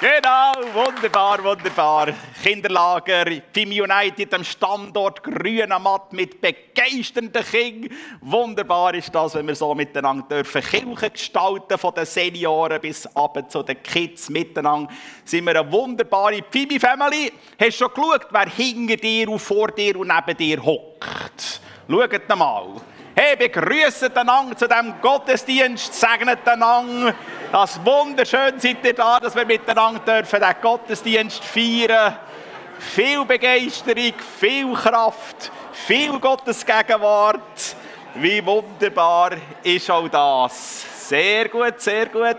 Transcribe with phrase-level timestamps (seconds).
[0.00, 2.14] Genau, wunderbar, wunderbar.
[2.40, 7.98] Kinderlager, Team United am Standort Grüner Matt mit begeisternden Kindern.
[8.20, 13.50] Wunderbar ist das, wenn wir so miteinander dürfen Kirchen gestalten, von den Senioren bis ab
[13.50, 14.88] zu den Kids miteinander.
[15.24, 17.32] Sind wir eine wunderbare Phoebe Family.
[17.58, 21.60] Hast du schon geschaut, wer hinter dir und vor dir und neben dir hockt?
[21.88, 22.66] Schaut mal.
[23.20, 27.12] Hey, begrüßt einander zu diesem Gottesdienst, segnet einander.
[27.50, 32.16] Das wunderschön seid ihr da, dass wir miteinander dürfen den Gottesdienst feiern.
[32.78, 37.74] Viel Begeisterung, viel Kraft, viel Gottes Gegenwart.
[38.14, 39.32] Wie wunderbar
[39.64, 41.08] ist auch das.
[41.08, 42.36] Sehr gut, sehr gut.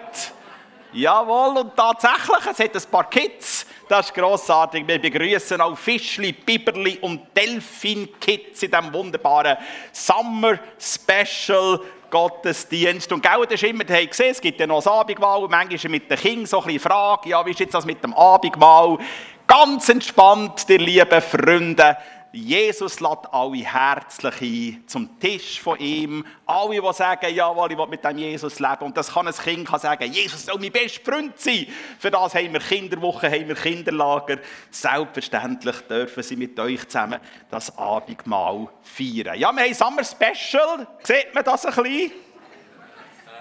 [0.94, 4.88] Jawohl, und tatsächlich, es hat ein paar Kids das ist grossartig.
[4.88, 9.58] Wir begrüßen auch Fischli, Biberli und Delfin-Kids in diesem wunderbaren
[9.92, 13.12] Summer Special Gottesdienst.
[13.12, 16.10] Und genau, das ist immer, ihr gesehen, es gibt ja noch das Abendmahl, manchmal mit
[16.10, 19.00] den Kindern so ein bisschen Frage, ja, wie ist jetzt das mit dem Abendmahl?
[19.48, 21.98] Ganz entspannt, ihr lieben Freunde.
[22.32, 26.26] Jesus lädt alle herzlich ein zum Tisch von ihm.
[26.46, 28.82] Alle, die sagen, jawohl, ich will mit dem Jesus leben.
[28.82, 31.66] Und das kann ein Kind kann sagen, Jesus soll mein bester Freund sein.
[31.98, 34.38] Für das haben wir Kinderwochen, haben wir Kinderlager.
[34.70, 37.20] Selbstverständlich dürfen sie mit euch zusammen
[37.50, 39.40] das Abendmahl feiern.
[39.40, 40.88] Ja, wir haben Summer Special.
[41.04, 42.29] Sieht man das ein bisschen?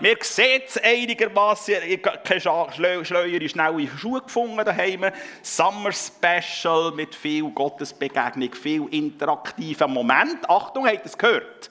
[0.01, 1.75] Wir sehen es einigermaßen.
[1.87, 5.07] Ich habe keine schleuere, schnelle Schuhe gefunden daheim.
[5.43, 10.49] Summer Special mit viel Gottesbegegnung, viel interaktiven Moment.
[10.49, 11.71] Achtung, habt ihr es gehört?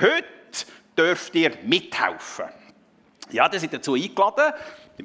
[0.00, 0.24] Heute
[0.96, 2.46] dürft ihr mithelfen.
[3.30, 4.52] Ja, das sind dazu eingeladen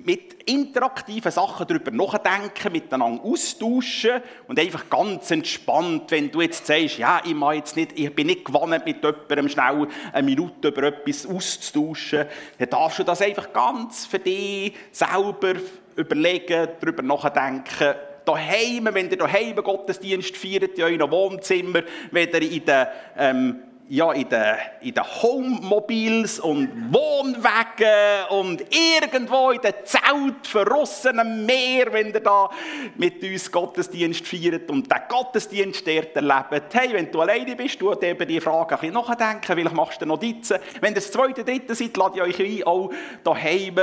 [0.04, 6.98] mit interaktiven Sachen darüber nachdenken, miteinander austauschen und einfach ganz entspannt, wenn du jetzt sagst,
[6.98, 11.26] ja, ich, jetzt nicht, ich bin nicht gewohnt, mit jemandem schnell eine Minute über etwas
[11.26, 12.26] auszutauschen,
[12.58, 15.54] dann darfst du das einfach ganz für dich selber
[15.96, 22.66] überlegen, darüber nachdenken, daheim, wenn ihr daheim Gottesdienst feiert, in eurem Wohnzimmer, wenn ihr in
[22.66, 22.88] den
[23.18, 31.20] ähm, ja, in den, in den Homemobils und Wohnwagen und irgendwo in den Zelt verrossen
[31.20, 32.50] am Meer, wenn ihr da
[32.96, 36.74] mit uns Gottesdienst feiert und den Gottesdienst dort erlebt.
[36.74, 40.08] Hey, wenn du alleine bist, du über die Frage ein bisschen nachdenken, vielleicht machst du
[40.08, 40.58] Notizen.
[40.82, 42.92] Wenn ihr das zweite, dritte seid, lade ich euch ein, auch
[43.24, 43.76] daheim,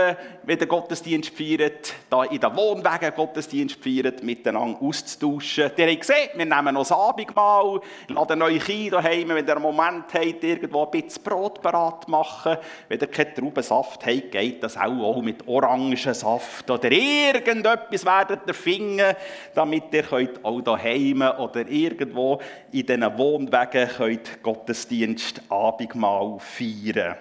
[0.42, 5.70] wenn ihr Gottesdienst feiert, da in den Wohnwagen Gottesdienst feiert, miteinander auszutauschen.
[5.76, 9.62] Ihr habt gesehen, wir nehmen noch das Abendmahl, laden euch ein daheim, wenn ihr einen
[9.62, 12.56] Moment Moment habt, irgendwo ein bisschen Brot parat machen.
[12.88, 18.54] Wenn ihr keinen Traubensaft habt, geht das auch, auch mit Orangensaft oder irgendetwas werdet ihr
[18.54, 19.16] finden,
[19.54, 22.40] damit ihr könnt auch daheim oder irgendwo
[22.72, 27.16] in diesen Wohnwegen könnt Gottesdienst Abendmahl feiern.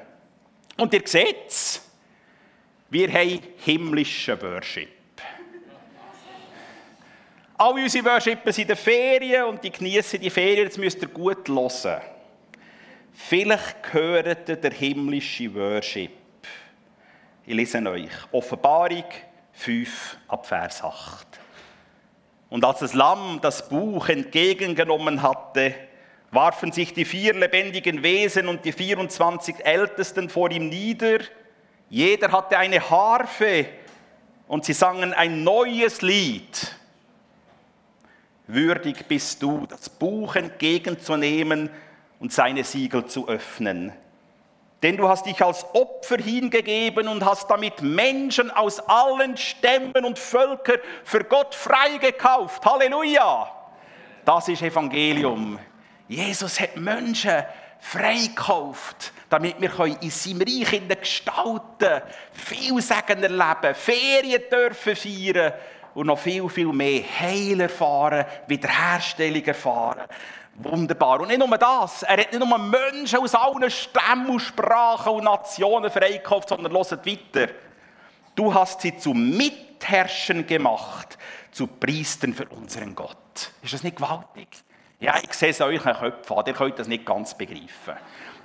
[0.78, 1.90] Und ihr seht es,
[2.90, 4.90] wir haben himmlischen Worship.
[7.58, 10.64] Alle unsere Worshipper sind in den Ferien und die genießen die Ferien.
[10.64, 12.02] Jetzt müsst ihr gut hören.
[13.28, 16.12] Vielleicht gehört der himmlische Worship.
[17.46, 18.10] Ich lese euch.
[18.32, 19.06] Offenbarung
[19.54, 21.28] 5 ab Vers 8.
[22.50, 25.74] Und als das Lamm das Buch entgegengenommen hatte,
[26.32, 31.20] warfen sich die vier lebendigen Wesen und die 24 Ältesten vor ihm nieder.
[31.90, 33.68] Jeder hatte eine Harfe
[34.48, 36.76] und sie sangen ein neues Lied.
[38.48, 41.70] Würdig bist du, das Buch entgegenzunehmen
[42.22, 43.92] und seine Siegel zu öffnen.
[44.84, 50.18] Denn du hast dich als Opfer hingegeben und hast damit Menschen aus allen Stämmen und
[50.18, 52.64] Völkern für Gott freigekauft.
[52.66, 53.52] Halleluja!
[54.24, 55.60] Das ist Evangelium.
[56.08, 57.44] Jesus hat Menschen
[57.80, 62.02] freikauft, damit wir in seinem Reich gestalten,
[62.34, 65.54] viel Segen erleben, Ferien dürfen feiern
[65.96, 70.08] und noch viel, viel mehr Heil erfahren, Wiederherstellung erfahren.
[70.56, 71.22] Wunderbar.
[71.22, 75.24] Und nicht nur das, er hat nicht nur Menschen aus allen Stämmen und Sprachen und
[75.24, 77.52] Nationen freigekauft, sondern hört weiter.
[78.36, 81.18] Du hast sie zu Mitherrschern gemacht,
[81.52, 83.52] zu Priestern für unseren Gott.
[83.62, 84.48] Ist das nicht gewaltig?
[85.00, 87.96] Ja, ich sehe es euch Köpfen an, ihr könnt das nicht ganz begreifen.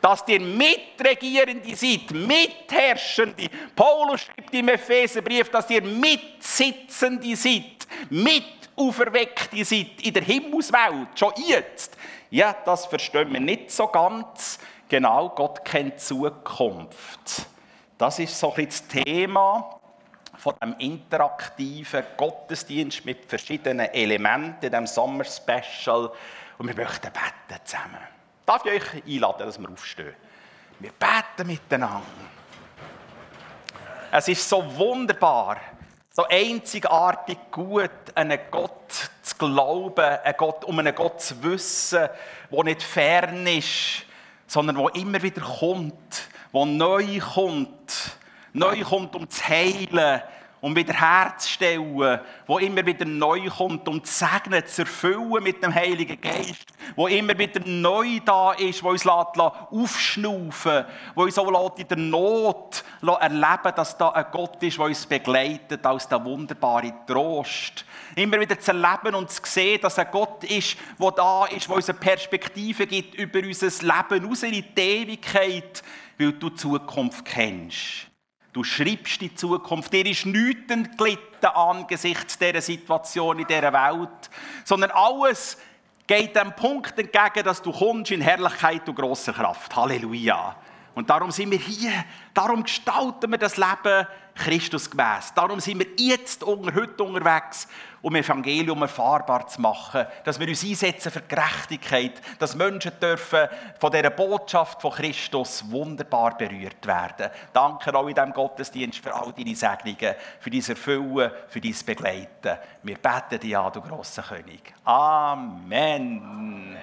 [0.01, 3.49] Dass ihr Mitregierende seid, Mitherrschende.
[3.75, 11.33] Paulus schreibt im Epheserbrief, dass ihr Mitsitzende seid, mit Auferweckte seid in der Himmelswelt, schon
[11.47, 11.97] jetzt.
[12.31, 14.59] Ja, das verstehen wir nicht so ganz.
[14.89, 17.47] Genau, Gott kennt Zukunft.
[17.99, 19.81] Das ist so ein das Thema
[20.37, 26.13] von dem interaktiven Gottesdienst mit verschiedenen Elementen in diesem Sommer Special.
[26.59, 28.01] Und wir möchten beten zusammen.
[28.45, 30.15] Darf ich euch einladen, dass wir aufstehen?
[30.79, 32.03] Wir beten miteinander.
[34.13, 35.57] Es ist so wunderbar,
[36.17, 42.09] so einzigartig gut, an einen Gott zu glauben, einen Gott, um einen Gott zu wissen,
[42.51, 44.07] der nicht fern ist,
[44.47, 48.17] sondern der immer wieder kommt, der neu kommt,
[48.55, 50.23] neu kommt, um zu heilen,
[50.61, 56.21] um wiederherzustellen, wo immer wieder neu kommt, um zu segnen, zu erfüllen mit dem Heiligen
[56.21, 61.97] Geist, wo immer wieder neu da ist, wo uns aufschnaufen wo uns auch in der
[61.97, 67.85] Not erleben dass da ein Gott ist, der uns begleitet als der wunderbare Trost.
[68.15, 71.77] Immer wieder zu erleben und zu sehen, dass ein Gott ist, der da ist, der
[71.77, 74.25] uns eine Perspektive gibt über unser Leben,
[74.75, 75.83] die Ewigkeit,
[76.19, 78.09] weil du die Zukunft kennst.
[78.57, 79.93] Du schreibst die Zukunft.
[79.93, 84.31] Dir ist nichts entglitten angesichts dieser Situation in dieser Welt,
[84.65, 85.59] sondern alles
[86.07, 89.77] geht dem Punkt entgegen, dass du kommst in Herrlichkeit und grosser Kraft.
[89.77, 90.57] Halleluja.
[90.95, 91.93] Und darum sind wir hier,
[92.33, 95.35] darum gestalten wir das Leben Christus gemäß.
[95.35, 97.69] Darum sind wir jetzt heute unterwegs,
[98.07, 103.49] um Evangelium erfahrbar zu machen, dass wir uns einsetzen für Gerechtigkeit, dass Menschen dürfen
[103.81, 107.33] von dieser Botschaft von Christus wunderbar berührt werden.
[107.53, 112.59] Danke auch in diesem Gottesdienst für all deine Segnungen, für dein Erfüllen, für dein Begleiten.
[112.85, 114.73] Wir beten dich an, du grosser König.
[114.85, 116.77] Amen.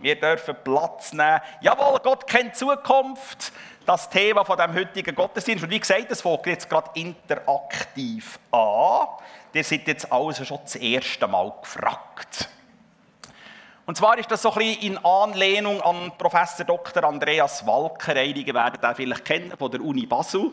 [0.00, 1.40] Wir dürfen Platz nehmen.
[1.60, 3.52] Jawohl, Gott kennt Zukunft.
[3.86, 5.62] Das Thema von dem heutigen Gottesdienst.
[5.62, 9.06] Und wie gesagt, das fängt jetzt gerade interaktiv an.
[9.52, 12.48] Ihr seid jetzt also schon das erste Mal gefragt.
[13.86, 17.04] Und zwar ist das so ein bisschen in Anlehnung an Professor Dr.
[17.04, 18.16] Andreas Walker.
[18.16, 20.52] Einige werden den vielleicht kennen von der Uni Basel.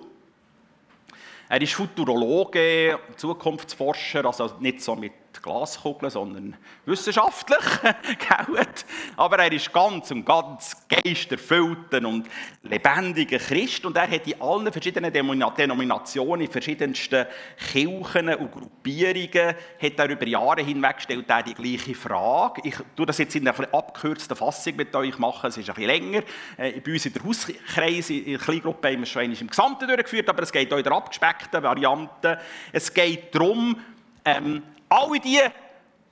[1.49, 5.11] Er ist Futurologe, Zukunftsforscher, also nicht so mit
[5.43, 6.55] Glaskugeln, sondern
[6.85, 7.59] wissenschaftlich.
[9.17, 12.27] Aber er ist ganz und ganz geisterfüllter und
[12.63, 17.25] lebendiger Christ und er hat in allen verschiedenen Denominationen, in verschiedensten
[17.71, 22.61] Kirchen und Gruppierungen, hat er über Jahre hinweg stellt er die gleiche Frage.
[22.63, 25.89] Ich tue das jetzt in einer abgekürzten Fassung mit euch machen, es ist ein bisschen
[25.89, 26.23] länger.
[26.55, 29.87] Äh, bei uns in der Hauskreis, in der Kleingruppe haben wir es schon im Gesamten
[29.87, 32.39] durchgeführt, aber es geht auch in der abgespeckten Variante.
[32.71, 33.75] Es geht darum,
[34.23, 34.63] ähm,
[34.93, 35.41] alle die,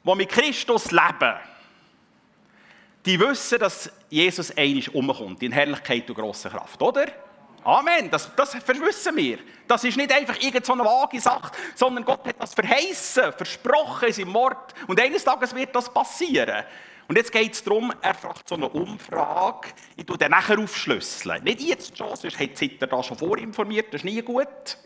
[0.03, 1.35] die mit Christus leben,
[3.05, 7.05] die wissen, dass Jesus einig umkommt, in Herrlichkeit und grosser Kraft, oder?
[7.63, 9.37] Amen, das, das wissen wir.
[9.67, 14.33] Das ist nicht einfach irgendeine vage Sache, sondern Gott hat das verheißen, versprochen in seinem
[14.33, 14.73] Wort.
[14.87, 16.63] Und eines Tages wird das passieren.
[17.07, 21.43] Und jetzt geht es darum, er fragt so eine Umfrage, ich tue den nachher aufschlüsseln.
[21.43, 24.77] Nicht jetzt schon, sonst hat er da schon vorinformiert, das ist nie gut.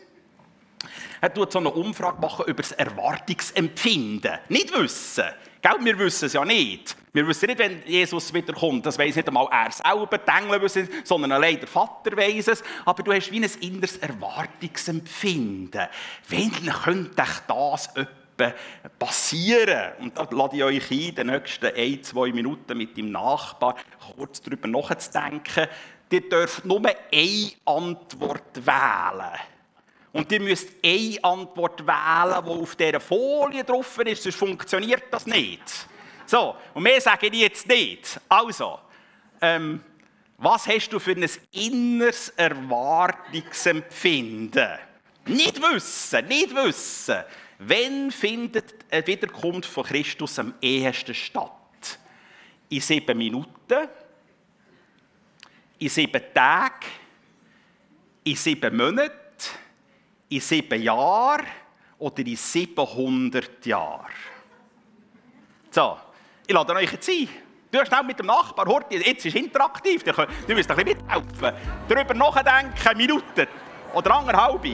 [1.20, 4.38] Er tut so eine Umfrage machen über das Erwartungsempfinden.
[4.48, 5.24] Nicht wissen.
[5.62, 5.84] Gell?
[5.84, 6.96] Wir wissen es ja nicht.
[7.12, 8.84] Wir wissen nicht, wenn Jesus wiederkommt.
[8.86, 12.48] Das weiß nicht einmal er selber, die Engel wissen es, sondern allein der Vater weiß
[12.48, 12.62] es.
[12.84, 15.86] Aber du hast wie ein inneres Erwartungsempfinden.
[16.28, 16.52] Wann
[16.84, 17.14] könnte
[17.48, 18.54] das etwa
[18.98, 19.92] passieren?
[20.00, 23.76] Und da lade ich euch ein, den nächsten ein, zwei Minuten mit dem Nachbar
[24.14, 25.68] kurz darüber nachzudenken.
[26.10, 29.40] Ihr dürft nur eine Antwort wählen.
[30.16, 35.26] Und ihr müsst eine Antwort wählen, die auf dieser Folie drauf ist, sonst funktioniert das
[35.26, 35.60] nicht.
[36.24, 38.18] So, und mehr sage ich jetzt nicht.
[38.26, 38.78] Also,
[39.42, 39.84] ähm,
[40.38, 44.78] was hast du für ein inneres Erwartungsempfinden?
[45.26, 47.22] Nicht wissen, nicht wissen.
[47.58, 51.98] Wann findet eine Wiederkunft von Christus am ehesten statt?
[52.70, 53.86] In sieben Minuten?
[55.78, 56.86] In sieben Tagen?
[58.24, 59.25] In sieben Monaten?
[60.28, 61.46] In sieben Jahren
[61.98, 64.06] oder in 700 Jahren?
[65.70, 65.98] So,
[66.46, 67.28] ich lade euch jetzt ein.
[67.70, 70.12] Du schnell mit dem Nachbar, Horti, jetzt ist es interaktiv, du
[70.54, 71.52] müsst ein bisschen mithelfen.
[71.88, 73.48] Darüber nachdenken, eine Minute
[73.92, 74.64] oder anderthalb.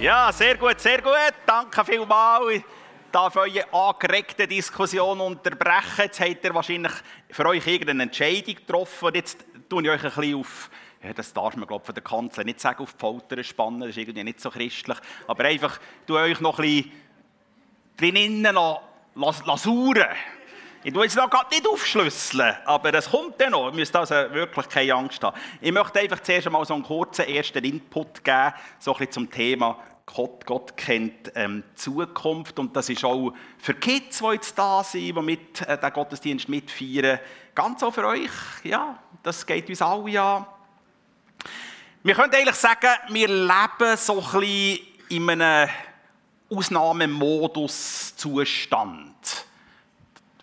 [0.00, 1.34] Ja, sehr gut, sehr gut.
[1.44, 2.52] Danke vielmals.
[2.52, 2.64] Ich
[3.10, 6.04] darf eure angeregte Diskussion unterbrechen.
[6.04, 6.92] Jetzt habt ihr wahrscheinlich
[7.30, 9.10] für euch irgendeine Entscheidung getroffen.
[9.14, 10.70] Jetzt tue ich euch ein bisschen auf
[11.02, 13.90] ja, das darf man glaube von der Kanzler nicht sagen, auf die Folter spannen, das
[13.90, 14.98] ist irgendwie nicht so christlich.
[15.26, 16.90] Aber einfach, du euch noch ein
[17.96, 18.56] drinnen
[19.14, 20.06] lasuren.
[20.84, 23.66] Ich tue jetzt noch gerade nicht aufschlüsseln, aber es kommt dann noch.
[23.66, 25.36] Ihr müsst also wirklich keine Angst haben.
[25.60, 29.30] Ich möchte einfach zuerst einmal so einen kurzen ersten Input geben, so ein bisschen zum
[29.30, 29.76] Thema
[30.06, 35.02] Gott, Gott kennt ähm, Zukunft und das ist auch für Kids, die jetzt da sind,
[35.02, 37.18] die mit, äh, den Gottesdienst mitfeiern,
[37.54, 38.30] ganz auch für euch.
[38.64, 40.46] Ja, das geht uns alle an.
[42.04, 44.78] Wir können eigentlich sagen, wir leben so ein bisschen
[45.08, 45.68] in einem
[46.48, 49.16] Ausnahmemodus-Zustand.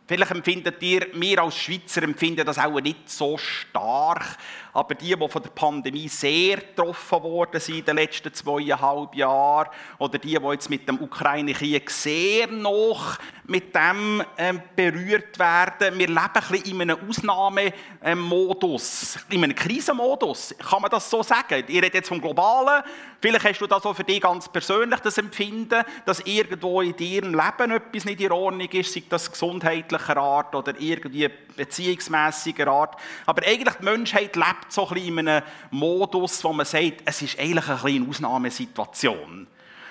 [0.06, 4.38] Vielleicht empfindet ihr, wir als Schweizer empfinden das auch nicht so stark,
[4.76, 9.70] aber die, die von der Pandemie sehr getroffen worden sind in den letzten zweieinhalb Jahren,
[10.00, 13.18] oder die, die jetzt mit dem Ukraine-Krieg sehr noch
[13.48, 20.56] mit dem ähm, berührt werden, wir leben ein bisschen in einem Ausnahmemodus, in einem Krisenmodus.
[20.58, 21.64] Kann man das so sagen?
[21.68, 22.84] Ihr redet jetzt vom Globalen,
[23.22, 27.34] vielleicht hast du das auch für dich ganz persönlich das Empfinden, dass irgendwo in deinem
[27.34, 33.00] Leben etwas nicht in Ordnung ist, sei das gesundheitlicher Art oder irgendwie beziehungsmäßiger Art.
[33.26, 37.22] Aber eigentlich die Menschheit lebt so ein bisschen in einem Modus, wo man sagt, es
[37.22, 39.48] ist eigentlich eine kleine Ausnahmesituation.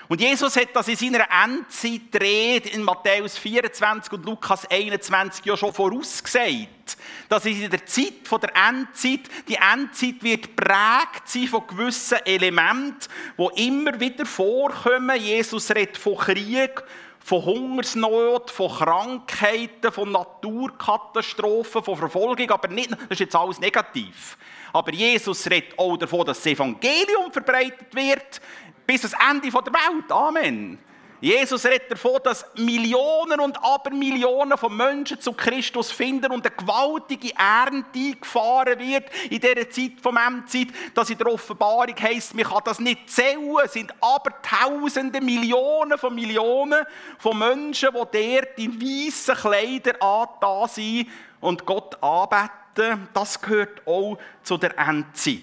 [0.07, 5.73] Und Jesus hat das in seiner Endzeitrede in Matthäus 24 und Lukas 21 ja schon
[5.73, 6.97] vorausgesagt.
[7.27, 13.67] Dass in der Zeit der Endzeit, die Endzeit wird prägt sein von gewissen Elementen, die
[13.67, 15.19] immer wieder vorkommen.
[15.19, 16.83] Jesus redet von Krieg,
[17.19, 24.37] von Hungersnot, von Krankheiten, von Naturkatastrophen, von Verfolgung, aber nicht, das ist jetzt alles negativ.
[24.75, 28.41] Aber Jesus redet auch davon, dass das Evangelium verbreitet wird
[28.85, 30.11] bis ans Ende der Welt.
[30.11, 30.77] Amen.
[31.21, 37.33] Jesus redet davon, dass Millionen und Abermillionen von Menschen zu Christus finden und eine gewaltige
[37.37, 42.61] Ernte gefahren wird in dieser Zeit vom Endzeit, dass in der Offenbarung heisst, man kann
[42.65, 43.55] das nicht zählen.
[43.63, 46.85] Es sind aber Tausende, Millionen von Millionen
[47.17, 49.95] von Menschen, die dort in weißen Kleidern
[50.41, 51.07] da sind
[51.45, 53.07] und Gott anbeten.
[53.13, 55.41] Das gehört auch zu der Endzeit.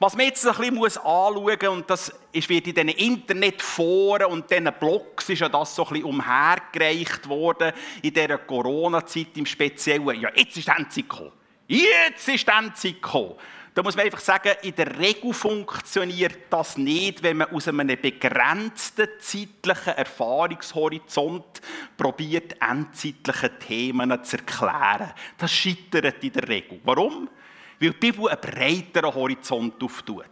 [0.00, 4.72] Was man jetzt ein bisschen anschauen muss, und das wird in diesen Internetforen und diesen
[4.78, 10.20] Blogs ist ja das so ein bisschen umhergereicht worden, in dieser Corona-Zeit im Speziellen.
[10.20, 11.32] Ja, jetzt ist die Endzeit gekommen.
[11.66, 13.34] Jetzt ist die Endzeit gekommen.
[13.78, 17.86] Da muss man einfach sagen, in der Regel funktioniert das nicht, wenn man aus einem
[17.86, 21.60] begrenzten zeitlichen Erfahrungshorizont
[21.96, 25.12] probiert, endzeitliche Themen zu erklären.
[25.38, 26.80] Das scheitert in der Regel.
[26.82, 27.30] Warum?
[27.78, 30.24] weil die Bibel einen breiteren Horizont auftut.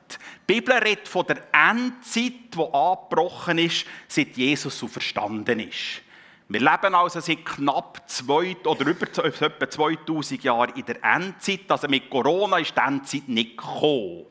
[0.49, 6.03] Die Bibel redet von der Endzeit, die angebrochen ist, seit Jesus so verstanden ist.
[6.49, 11.69] Wir leben also seit knapp zwei oder über etwa 2000 Jahren in der Endzeit.
[11.69, 14.27] Also mit Corona ist die Endzeit nicht gekommen,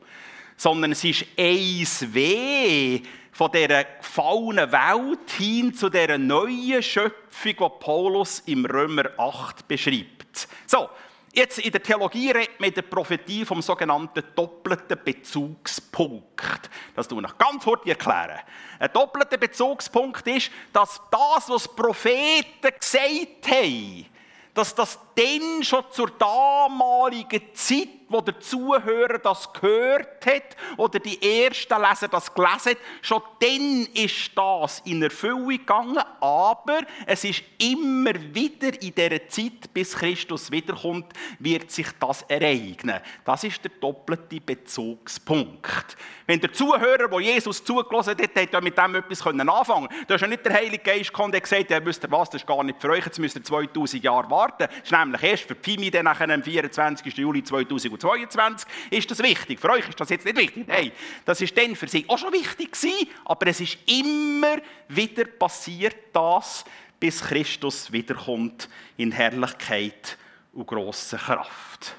[0.56, 7.84] sondern es ist eins weh von dieser gefallenen Welt hin zu dieser neuen Schöpfung, die
[7.84, 10.48] Paulus im Römer 8 beschreibt.
[10.66, 10.88] So,
[11.36, 16.70] Jetzt in der Theologie redet man in der Prophetie vom sogenannten doppelten Bezugspunkt.
[16.94, 18.40] Das tue ich ganz kurz erklären.
[18.78, 24.06] Ein doppelter Bezugspunkt ist, dass das, was Propheten gesagt haben,
[24.54, 31.44] dass das dann schon zur damaligen Zeit wo der Zuhörer das gehört hat oder die
[31.44, 37.42] ersten Leser das gelesen hat, schon dann ist das in Erfüllung gegangen, aber es ist
[37.58, 43.00] immer wieder in der Zeit, bis Christus wiederkommt, wird sich das ereignen.
[43.24, 45.96] Das ist der doppelte Bezugspunkt.
[46.26, 50.04] Wenn der Zuhörer, der Jesus zugelassen hat, hat mit dem etwas anfangen können.
[50.08, 52.42] Da ist ja nicht der Heilige Geist gekommen, der gesagt ja, wisst ihr was, das
[52.42, 54.66] ist gar nicht für euch, jetzt müsst ihr 2000 Jahre warten.
[54.68, 57.16] Das ist nämlich erst für Pimi dann am 24.
[57.16, 59.60] Juli 2000 2022 ist das wichtig.
[59.60, 60.66] Für euch ist das jetzt nicht wichtig.
[60.66, 60.92] Nein,
[61.24, 65.96] das ist dann für sie auch schon wichtig gewesen, aber es ist immer wieder passiert
[66.12, 66.64] das,
[66.98, 70.16] bis Christus wiederkommt in Herrlichkeit
[70.52, 71.96] und grosser Kraft.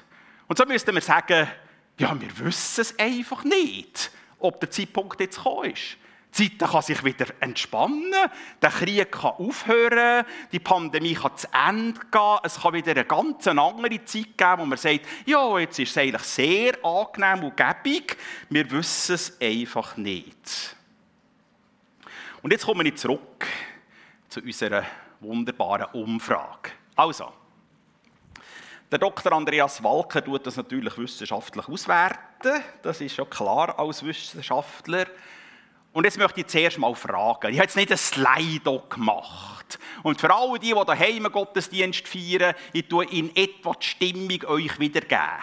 [0.48, 1.48] Und so müssten wir sagen,
[1.98, 5.96] ja, wir wissen es einfach nicht, ob der Zeitpunkt jetzt gekommen ist.
[6.36, 8.12] Die Zeit kann sich wieder entspannen,
[8.60, 13.46] der Krieg kann aufhören, die Pandemie kann zu Ende gehen, es kann wieder eine ganz
[13.46, 18.16] andere Zeit geben, wo man sagt, ja, jetzt ist es eigentlich sehr angenehm und gäbig,
[18.50, 20.76] wir wissen es einfach nicht.
[22.42, 23.46] Und jetzt komme ich zurück
[24.28, 24.84] zu unserer
[25.20, 26.70] wunderbaren Umfrage.
[26.94, 27.32] Also,
[28.90, 29.32] der Dr.
[29.32, 35.06] Andreas Walker tut das natürlich wissenschaftlich auswerten, das ist schon klar als Wissenschaftler.
[35.98, 37.50] Und jetzt möchte ich zuerst mal fragen.
[37.50, 39.80] Ich habe jetzt nicht ein Slido gemacht.
[40.04, 44.78] Und für alle die, die daheim Gottesdienst feiern, ich tue in etwa die Stimmung euch
[44.78, 45.42] wiedergeben.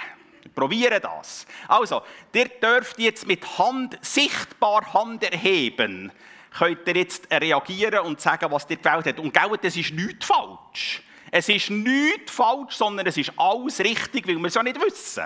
[0.56, 1.46] Probiere das.
[1.68, 6.14] Also, ihr dürft jetzt mit Hand, sichtbar Hand erheben,
[6.58, 9.20] könnt ihr jetzt reagieren und sagen, was ihr gewählt habt.
[9.20, 11.04] Und gell, das ist nichts falsch.
[11.32, 15.26] Es ist nichts falsch, sondern es ist alles richtig, weil wir es ja nicht wissen.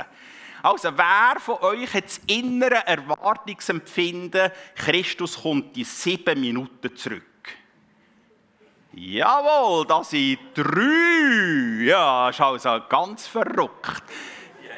[0.61, 7.23] Also, wer von euch hat das innere Erwartungsempfinden, Christus kommt in sieben Minuten zurück?
[8.93, 11.83] Jawohl, das sind drei.
[11.85, 14.03] Ja, ist also ganz verrückt.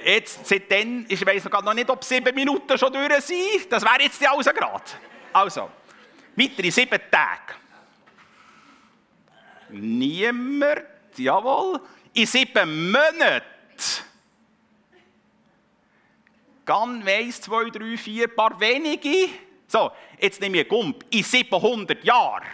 [0.04, 3.72] Jetzt, seitdem, ich weiß noch nicht, ob sieben Minuten schon durch sind.
[3.72, 4.84] Das wäre jetzt die gerade.
[5.34, 5.70] Also,
[6.36, 7.56] weitere sieben Tage.
[9.70, 10.84] Niemand.
[11.18, 11.80] Jawohl.
[12.14, 14.11] In sieben Monaten.
[16.72, 19.28] Ganz eins, zwei, drei, vier, paar wenige.
[19.68, 21.04] So, jetzt nehme ich einen Gump.
[21.10, 22.46] In 700 Jahren.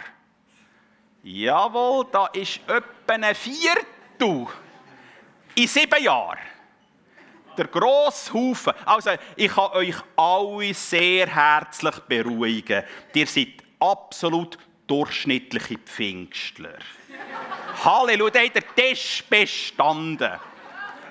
[1.22, 4.48] Jawohl, da ist etwa ein Viertel.
[5.54, 6.40] In sieben Jahren.
[7.56, 8.72] Der grosse Haufen.
[8.84, 12.82] Also, ich kann euch alle sehr herzlich beruhigen.
[13.14, 14.58] Ihr seid absolut
[14.88, 16.78] durchschnittliche Pfingstler.
[17.84, 20.40] Halleluja, der Test bestanden.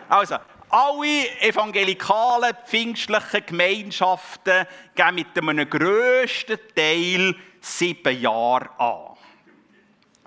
[0.10, 0.36] Also,
[0.70, 9.18] alle evangelikalen, pfingstlichen Gemeinschaften geben mit einem grössten Teil sieben Jahre an.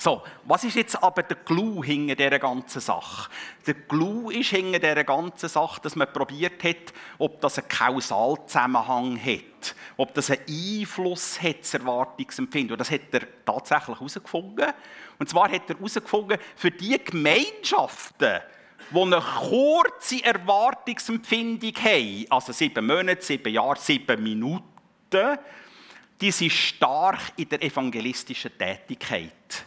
[0.01, 3.31] So, was ist jetzt aber der Clou hinter dieser ganzen Sache?
[3.67, 9.23] Der Clou ist hinter dieser ganzen Sache, dass man probiert hat, ob das einen Kausalzusammenhang
[9.23, 12.73] hat, ob das einen Einfluss hat, das Erwartungsempfinden.
[12.73, 14.73] Und das hat er tatsächlich herausgefunden.
[15.19, 18.41] Und zwar hat er herausgefunden, für die Gemeinschaften,
[18.91, 25.39] die eine kurze Erwartungsempfindung haben, also sieben Monate, sieben Jahre, sieben Minuten,
[26.21, 29.65] die sind stark in der evangelistischen Tätigkeit.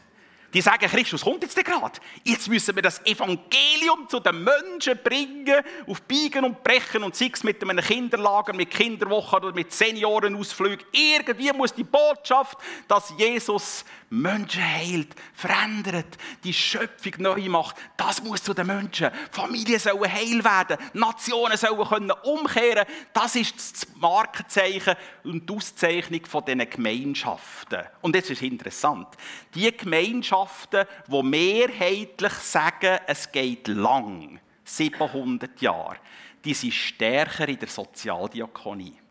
[0.53, 1.99] Die sagen, Christus kommt jetzt gerade.
[2.23, 7.31] Jetzt müssen wir das Evangelium zu den Menschen bringen, auf Biegen und Brechen und sei
[7.33, 10.85] es mit einem Kinderlager, mit Kinderwochen oder mit Seniorenausflügen.
[10.91, 18.43] Irgendwie muss die Botschaft, dass Jesus Menschen heilt, verändert, die Schöpfung neu macht, das muss
[18.43, 19.09] zu den Menschen.
[19.31, 22.85] Familien sollen heil werden, Nationen sollen können umkehren.
[23.11, 27.81] Das ist das Markenzeichen und die Auszeichnung von diesen Gemeinschaften.
[28.01, 29.07] Und jetzt ist interessant.
[29.55, 35.97] Die Gemeinschaften, die mehrheitlich sagen, es geht lang, 700 Jahre,
[36.45, 39.02] die sind stärker in der Sozialdiakonie.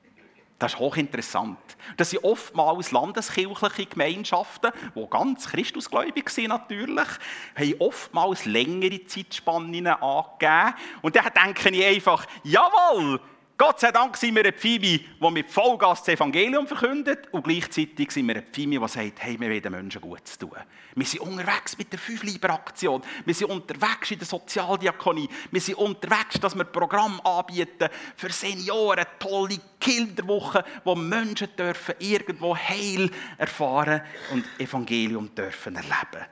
[0.63, 1.59] Das ist hochinteressant.
[1.97, 7.09] Das sind oftmals landeskirchliche Gemeinschaften, die ganz christusgläubig sind natürlich,
[7.57, 10.75] haben oftmals längere Zeitspannen angegeben.
[11.03, 13.21] Und da denke ich einfach, jawohl,
[13.63, 18.11] Gott sei Dank sind wir eine Pfimi, die mit Vollgas das Evangelium verkündet und gleichzeitig
[18.11, 20.51] sind wir eine Pfimi, die sagt, hey, wir wollen den Menschen gut tun.
[20.97, 23.03] Wir sind unterwegs mit der Fünf-Lieber-Aktion.
[23.25, 25.29] Wir sind unterwegs in der Sozialdiakonie.
[25.53, 32.57] Wir sind unterwegs, dass wir Programm anbieten für Senioren, tolle Kinderwochen, wo Menschen dürfen irgendwo
[32.57, 36.27] Heil erfahren und Evangelium dürfen erleben.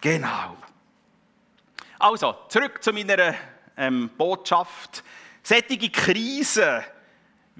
[0.00, 0.56] Genau.
[1.98, 3.34] Also, zurück zu meiner
[3.76, 5.02] ähm, Botschaft.
[5.42, 6.82] Sättige Krisen,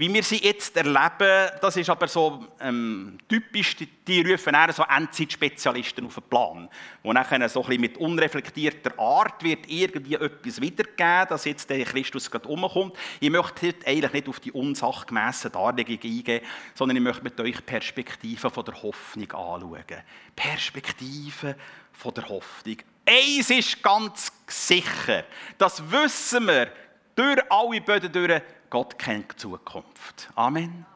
[0.00, 4.72] wie wir sie jetzt erleben, das ist aber so ähm, typisch, die, die rufen eher
[4.72, 6.70] so Endzeitspezialisten auf den Plan,
[7.02, 11.84] wo nachher so ein bisschen mit unreflektierter Art wird irgendwie etwas wiedergeben, dass jetzt der
[11.84, 12.96] Christus gerade umkommt.
[13.20, 17.66] Ich möchte heute eigentlich nicht auf die unsachgemäßen Darlegungen eingehen, sondern ich möchte mit euch
[17.66, 20.02] Perspektiven von der Hoffnung anschauen.
[20.34, 21.56] Perspektiven
[21.92, 22.76] von der Hoffnung.
[23.04, 25.24] Eins ist ganz sicher,
[25.58, 26.72] das wissen wir,
[27.20, 30.28] durch alle Böden durch, Gott kennt die Zukunft.
[30.34, 30.86] Amen.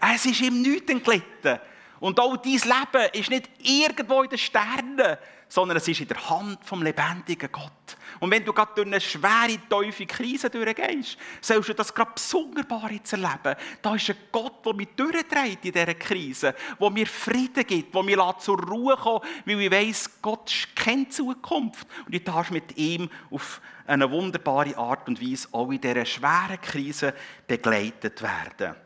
[0.00, 1.58] Es ist ihm nichts entglitten.
[1.98, 5.16] Und auch dein Leben ist nicht irgendwo in den Sternen,
[5.48, 7.96] sondern es ist in der Hand vom lebendigen Gott.
[8.20, 12.90] Und wenn du gerade durch eine schwere, tiefe Krise durchgehst, sollst du das gerade sonderbar
[12.90, 13.54] jetzt erleben.
[13.82, 18.02] Da ist ein Gott, der mich durchträgt in dieser Krise, der mir Frieden gibt, der
[18.02, 21.86] mich zur Ruhe kommt, weil ich weiss, Gott kennt die Zukunft.
[22.06, 26.60] Und ich darf mit ihm auf eine wunderbare Art und Weise auch in dieser schweren
[26.60, 27.14] Krise
[27.46, 28.85] begleitet werden.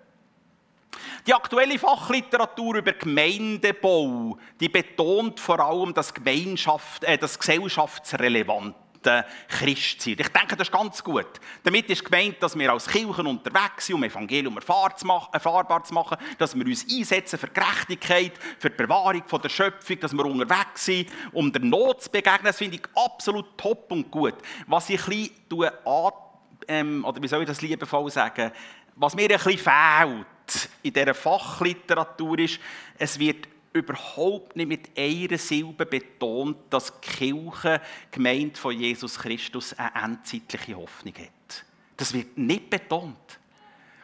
[1.26, 10.16] Die aktuelle Fachliteratur über Gemeindebau, die betont vor allem das, Gemeinschaft, äh, das gesellschaftsrelevante Christsein.
[10.18, 11.26] Ich denke, das ist ganz gut.
[11.62, 16.55] Damit ist gemeint, dass wir als Kirchen unterwegs sind, um Evangelium erfahrbar zu machen, dass
[16.55, 21.50] wir uns einsetzen für Gerechtigkeit, für die Bewahrung der Schöpfung, dass wir unterwegs sind, um
[21.53, 22.44] der Not zu begegnen.
[22.44, 24.35] Das finde ich absolut top und gut.
[24.66, 25.70] Was ich ein bisschen
[26.68, 28.53] ähm, oder wie soll ich das liebevoll sagen,
[28.96, 30.26] was mir ein bisschen fehlt,
[30.82, 32.60] in dieser Fachliteratur ist,
[32.98, 39.74] es wird überhaupt nicht mit einer Silbe betont, dass die Kirche, Gemeinde von Jesus Christus,
[39.74, 41.64] eine endzeitliche Hoffnung hat.
[41.96, 43.29] Das wird nicht betont.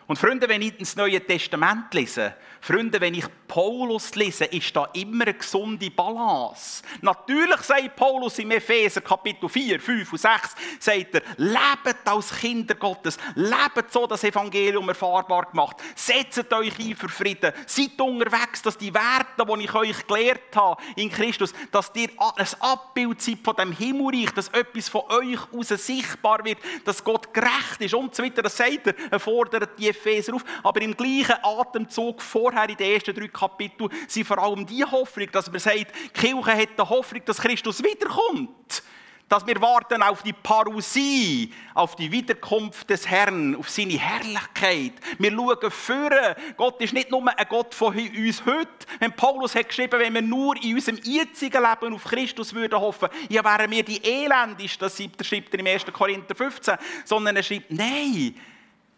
[0.06, 4.88] Und Freunde, wenn ich ins Neue Testament lese, Freunde, wenn ich Paulus lese, ist da
[4.94, 6.82] immer eine gesunde Balance.
[7.00, 12.74] Natürlich sagt Paulus im Epheser Kapitel 4, 5 und 6, sagt er, lebt als Kinder
[12.74, 18.78] Gottes, lebt so das Evangelium erfahrbar gemacht, setzt euch ein für Frieden, seid unterwegs, dass
[18.78, 23.56] die Werte, die ich euch gelehrt habe in Christus, dass ihr ein Abbild seid von
[23.56, 28.22] dem Himmelreich, dass etwas von euch aus sichtbar wird, dass Gott gerecht ist und so
[28.22, 28.42] weiter.
[28.42, 32.92] Das sagt er, er fordert die Epheser auf, aber im gleichen Atemzug vorher in den
[32.92, 36.82] ersten drei Kapiteln sind vor allem die Hoffnung, dass man sagt, die Kirche hat die
[36.82, 38.82] Hoffnung, dass Christus wiederkommt
[39.28, 44.92] dass wir warten auf die Parousie, auf die Wiederkunft des Herrn, auf seine Herrlichkeit.
[45.18, 46.34] Wir schauen führen.
[46.56, 48.68] Gott ist nicht nur ein Gott von uns heute.
[49.00, 53.08] Wenn Paulus hat geschrieben, wenn wir nur in unserem jetzigen Leben auf Christus würden hoffen,
[53.28, 55.86] ja wären wir die elendigsten, das schreibt er im 1.
[55.92, 58.34] Korinther 15, sondern er schreibt, nein,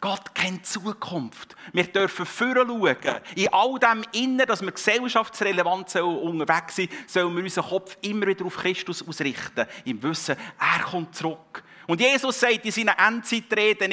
[0.00, 1.56] Gott kennt Zukunft.
[1.72, 2.96] Wir dürfen schauen.
[3.34, 8.44] In all dem Innen, dass wir gesellschaftsrelevant unterwegs sind, sollen wir unseren Kopf immer wieder
[8.44, 9.66] auf Christus ausrichten.
[9.84, 11.64] Im Wissen, er kommt zurück.
[11.88, 13.90] Und Jesus sagt in seinen Endzeitreden,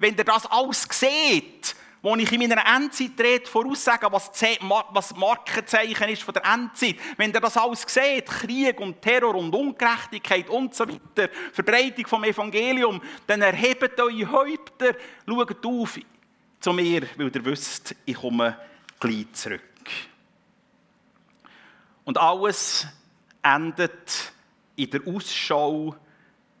[0.00, 6.22] wenn ihr das alles seht, wo ich in meiner Endzeitrede voraussage, was das Markenzeichen ist
[6.22, 6.96] von der Endzeit.
[7.16, 12.24] Wenn ihr das alles seht, Krieg und Terror und Ungerechtigkeit und so weiter, Verbreitung vom
[12.24, 14.94] Evangelium, dann erhebt eure Häupter,
[15.26, 15.98] schaut auf
[16.60, 18.56] zu mir, weil ihr wisst, ich komme
[18.98, 19.62] gleich zurück.
[22.04, 22.86] Und alles
[23.42, 24.32] endet
[24.76, 25.94] in der Ausschau,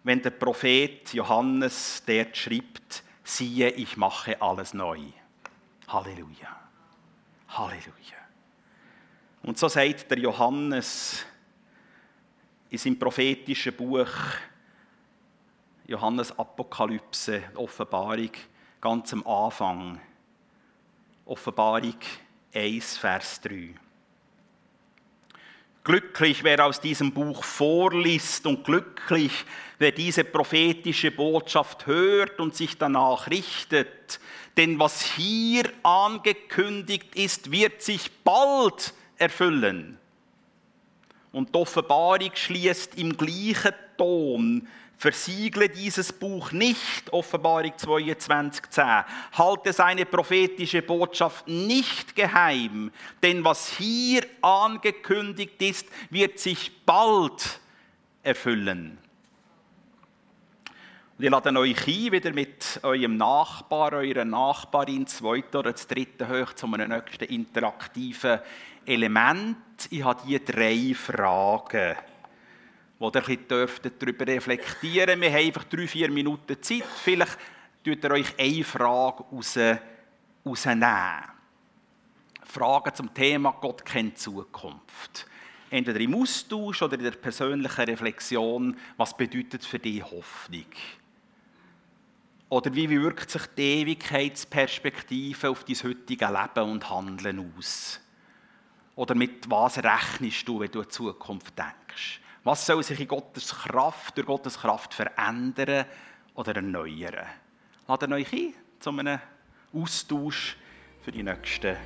[0.04, 5.00] wenn der Prophet Johannes dort schreibt, siehe, ich mache alles neu.
[5.88, 6.56] Halleluja.
[7.48, 8.16] Halleluja.
[9.42, 11.24] Und so sagt der Johannes
[12.70, 14.10] in seinem prophetischen Buch
[15.86, 18.32] Johannes Apokalypse, Offenbarung,
[18.78, 19.98] ganz am Anfang.
[21.24, 21.96] Offenbarung
[22.54, 23.74] 1, Vers 3.
[25.88, 29.46] Glücklich, wer aus diesem Buch vorliest und glücklich,
[29.78, 34.20] wer diese prophetische Botschaft hört und sich danach richtet.
[34.58, 39.96] Denn was hier angekündigt ist, wird sich bald erfüllen.
[41.32, 49.04] Und die Offenbarung schließt im gleichen Ton Versiegle dieses Buch nicht, Offenbarung 22,10.
[49.32, 52.90] Halte seine prophetische Botschaft nicht geheim,
[53.22, 57.60] denn was hier angekündigt ist, wird sich bald
[58.24, 58.98] erfüllen.
[61.16, 66.28] Und ich lade euch ein, wieder mit eurem Nachbar, eurer Nachbarin, zweite oder das dritte
[66.28, 68.40] hoch zu einem nächsten interaktiven
[68.84, 69.58] Element.
[69.90, 71.96] Ich habe hier drei Fragen
[72.98, 75.20] wo ihr ein bisschen darüber reflektieren dürft.
[75.20, 76.84] Wir haben einfach drei, vier Minuten Zeit.
[77.02, 77.38] Vielleicht
[77.84, 79.58] tut ihr euch eine Frage raus,
[80.44, 81.38] rausnehmen.
[82.44, 85.26] Fragen zum Thema Gott kennt Zukunft.
[85.70, 90.64] Entweder im Austausch oder in der persönlichen Reflexion, was bedeutet für dich Hoffnung?
[92.48, 98.00] Oder wie wirkt sich die Ewigkeitsperspektive auf dein heutige Leben und Handeln aus?
[98.96, 102.20] Oder mit was rechnest du, wenn du an Zukunft denkst?
[102.48, 105.84] Was soll sich in Gottes Kraft, durch Gottes Kraft verändern
[106.32, 107.26] oder erneuern?
[107.86, 109.18] Laden euch ein zu einem
[109.74, 110.56] Austausch
[111.04, 111.76] für die nächsten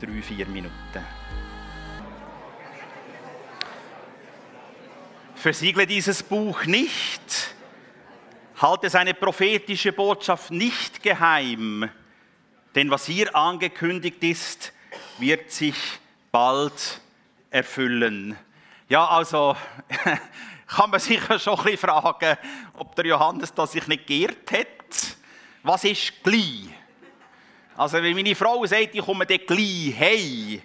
[0.00, 0.72] drei, vier Minuten.
[5.34, 7.54] Versiegle dieses Buch nicht,
[8.62, 11.90] halte seine prophetische Botschaft nicht geheim,
[12.74, 14.72] denn was hier angekündigt ist,
[15.18, 15.76] wird sich
[16.32, 17.02] bald
[17.50, 18.38] erfüllen.
[18.88, 19.54] Ja, also
[20.66, 22.38] kann man sich schon ein fragen,
[22.72, 25.18] ob der Johannes das sich nicht geirrt hat.
[25.62, 26.70] Was ist gleich?
[27.76, 30.62] Also wenn meine Frau sagt, ich komme dann gleich hey,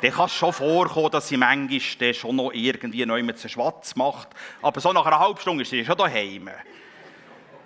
[0.00, 4.28] dann kann es schon vorkommen, dass sie manchmal schon noch irgendwie neu mit Schwatz macht.
[4.62, 6.48] Aber so nach einer halben Stunde ist sie schon daheim.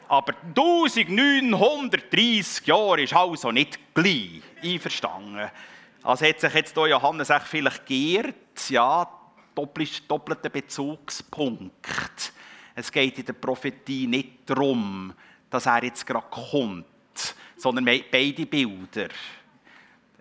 [0.09, 5.51] Aber 1930 Jahre ist also nicht gleich einverstanden.
[6.03, 9.07] Also hat sich jetzt hier Johannes vielleicht geirrt, ja,
[9.57, 12.33] doppelten Bezugspunkt.
[12.75, 15.13] Es geht in der Prophetie nicht darum,
[15.49, 16.85] dass er jetzt gerade kommt,
[17.57, 19.09] sondern beide Bilder.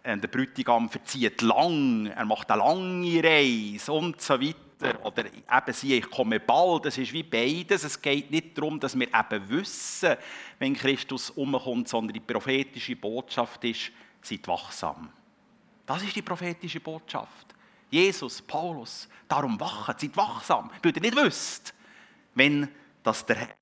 [0.05, 5.03] Der Bräutigam verzieht lang, er macht eine lange Reise und so weiter.
[5.03, 6.85] Oder eben sie, ich komme bald.
[6.85, 7.83] Es ist wie beides.
[7.83, 10.15] Es geht nicht darum, dass wir eben wissen,
[10.59, 15.09] wenn Christus umkommt, sondern die prophetische Botschaft ist, seid wachsam.
[15.85, 17.54] Das ist die prophetische Botschaft.
[17.95, 21.73] Jesus, Paulus, darum wachen, seid wachsam, weil ihr nicht wisst,
[22.34, 22.67] wenn
[23.03, 23.55] das der Herr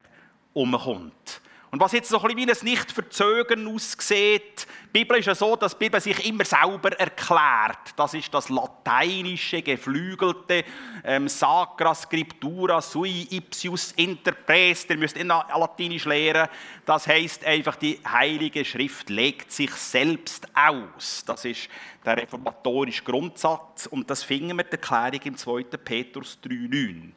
[0.53, 1.39] umkommt.
[1.73, 5.55] Und was jetzt so ein bisschen wie ein Nicht-Verzögern aussieht, die Bibel ist ja so,
[5.55, 7.93] dass die Bibel sich immer selber erklärt.
[7.95, 10.65] Das ist das lateinische, geflügelte
[11.03, 14.85] ähm, Sacra Scriptura sui ipsius interpres.
[14.87, 16.47] Ihr müsst immer Latinisch lehren.
[16.85, 21.23] Das heißt einfach, die Heilige Schrift legt sich selbst aus.
[21.25, 21.69] Das ist
[22.05, 25.63] der reformatorische Grundsatz und das finden wir in der Erklärung im 2.
[25.63, 27.13] Petrus 3,9.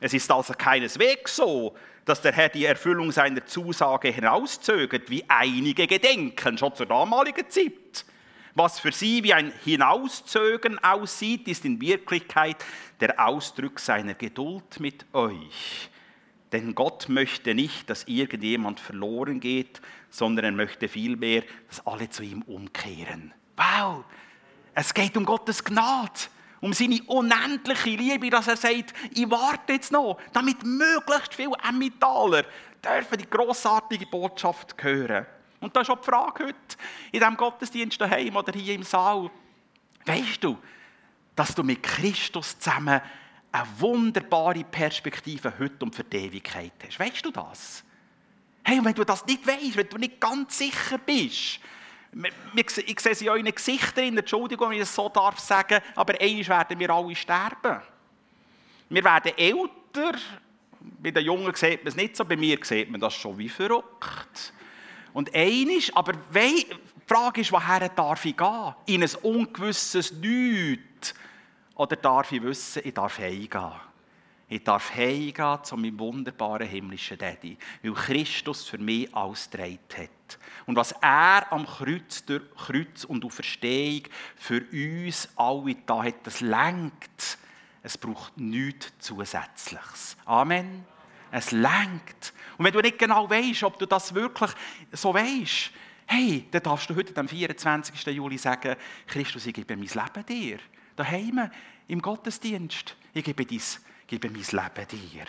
[0.00, 5.86] Es ist also keineswegs so, dass der Herr die Erfüllung seiner Zusage hinauszögert, wie einige
[5.86, 8.04] gedenken, schon zur damaligen Zeit.
[8.54, 12.56] Was für sie wie ein Hinauszögern aussieht, ist in Wirklichkeit
[13.00, 15.90] der Ausdruck seiner Geduld mit euch.
[16.52, 22.22] Denn Gott möchte nicht, dass irgendjemand verloren geht, sondern er möchte vielmehr, dass alle zu
[22.22, 23.34] ihm umkehren.
[23.56, 24.04] Wow!
[24.74, 26.20] Es geht um Gottes Gnade
[26.60, 32.44] um seine unendliche Liebe, dass er sagt, ich warte jetzt noch, damit möglichst viele Emmentaler
[32.84, 35.26] dürfen die grossartige Botschaft hören.
[35.60, 36.56] Und das ist auch die Frage heute
[37.12, 39.30] in diesem Gottesdienst daheim oder hier im Saal.
[40.04, 40.58] Weißt du,
[41.34, 43.00] dass du mit Christus zusammen
[43.50, 47.00] eine wunderbare Perspektive heute und für die Ewigkeit hast?
[47.00, 47.84] Weißt du das?
[48.62, 51.60] Hey, und wenn du das nicht weißt, wenn du nicht ganz sicher bist,
[52.54, 56.48] ich sehe sie in euren Gesichtern, Entschuldigung, wenn ich das so darf sagen, aber eines
[56.48, 57.80] werden wir alle sterben.
[58.88, 60.18] Wir werden älter,
[60.80, 63.48] bei den Jungen sieht man es nicht so, bei mir sieht man das schon wie
[63.48, 64.52] verrückt.
[65.12, 66.66] Und eines, aber die
[67.06, 68.74] Frage ist, woher darf ich gehen?
[68.86, 71.14] In ein ungewisses Nichts.
[71.74, 73.72] Oder darf ich wissen, ich darf heimgehen?
[74.48, 80.38] Ich darf heimgehen zu meinem wunderbaren himmlischen Daddy, weil Christus für mich alles getragen hat.
[80.66, 84.02] Und was er am Kreuz, durch Kreuz und Auferstehung
[84.36, 87.38] für uns alle da hat, das lenkt.
[87.82, 90.16] Es braucht nichts Zusätzliches.
[90.24, 90.84] Amen.
[91.32, 92.32] Es lenkt.
[92.56, 94.50] Und wenn du nicht genau weißt, ob du das wirklich
[94.92, 95.72] so weißt,
[96.06, 98.06] hey, dann darfst du heute am 24.
[98.06, 100.58] Juli sagen, Christus, ich gebe mein Leben dir.
[100.94, 101.50] Daheim,
[101.88, 102.96] im Gottesdienst.
[103.12, 103.60] Ich gebe dein
[104.06, 105.24] gebe mein Leben dir.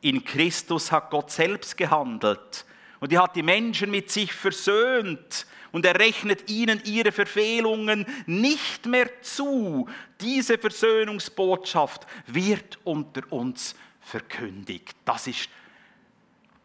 [0.00, 2.64] In Christus hat Gott selbst gehandelt
[3.00, 8.86] und er hat die Menschen mit sich versöhnt und er rechnet ihnen ihre Verfehlungen nicht
[8.86, 9.88] mehr zu.
[10.20, 14.96] Diese Versöhnungsbotschaft wird unter uns verkündigt.
[15.04, 15.48] Das ist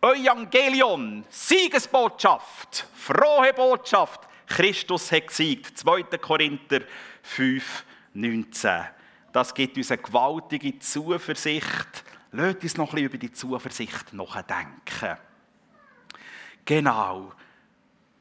[0.01, 4.21] Evangelion, Siegesbotschaft, frohe Botschaft.
[4.47, 5.77] Christus hat gesiegt.
[5.77, 6.03] 2.
[6.17, 6.81] Korinther
[7.21, 9.00] 5, 19.
[9.31, 12.03] Das gibt uns eine gewaltige Zuversicht.
[12.31, 15.17] Lasst uns noch ein über die Zuversicht nachdenken.
[16.65, 17.31] Genau,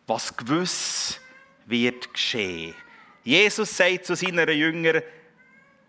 [0.06, 1.20] was gewiss
[1.66, 2.74] wird geschehen.
[3.22, 5.02] Jesus sagt zu seinen Jüngern,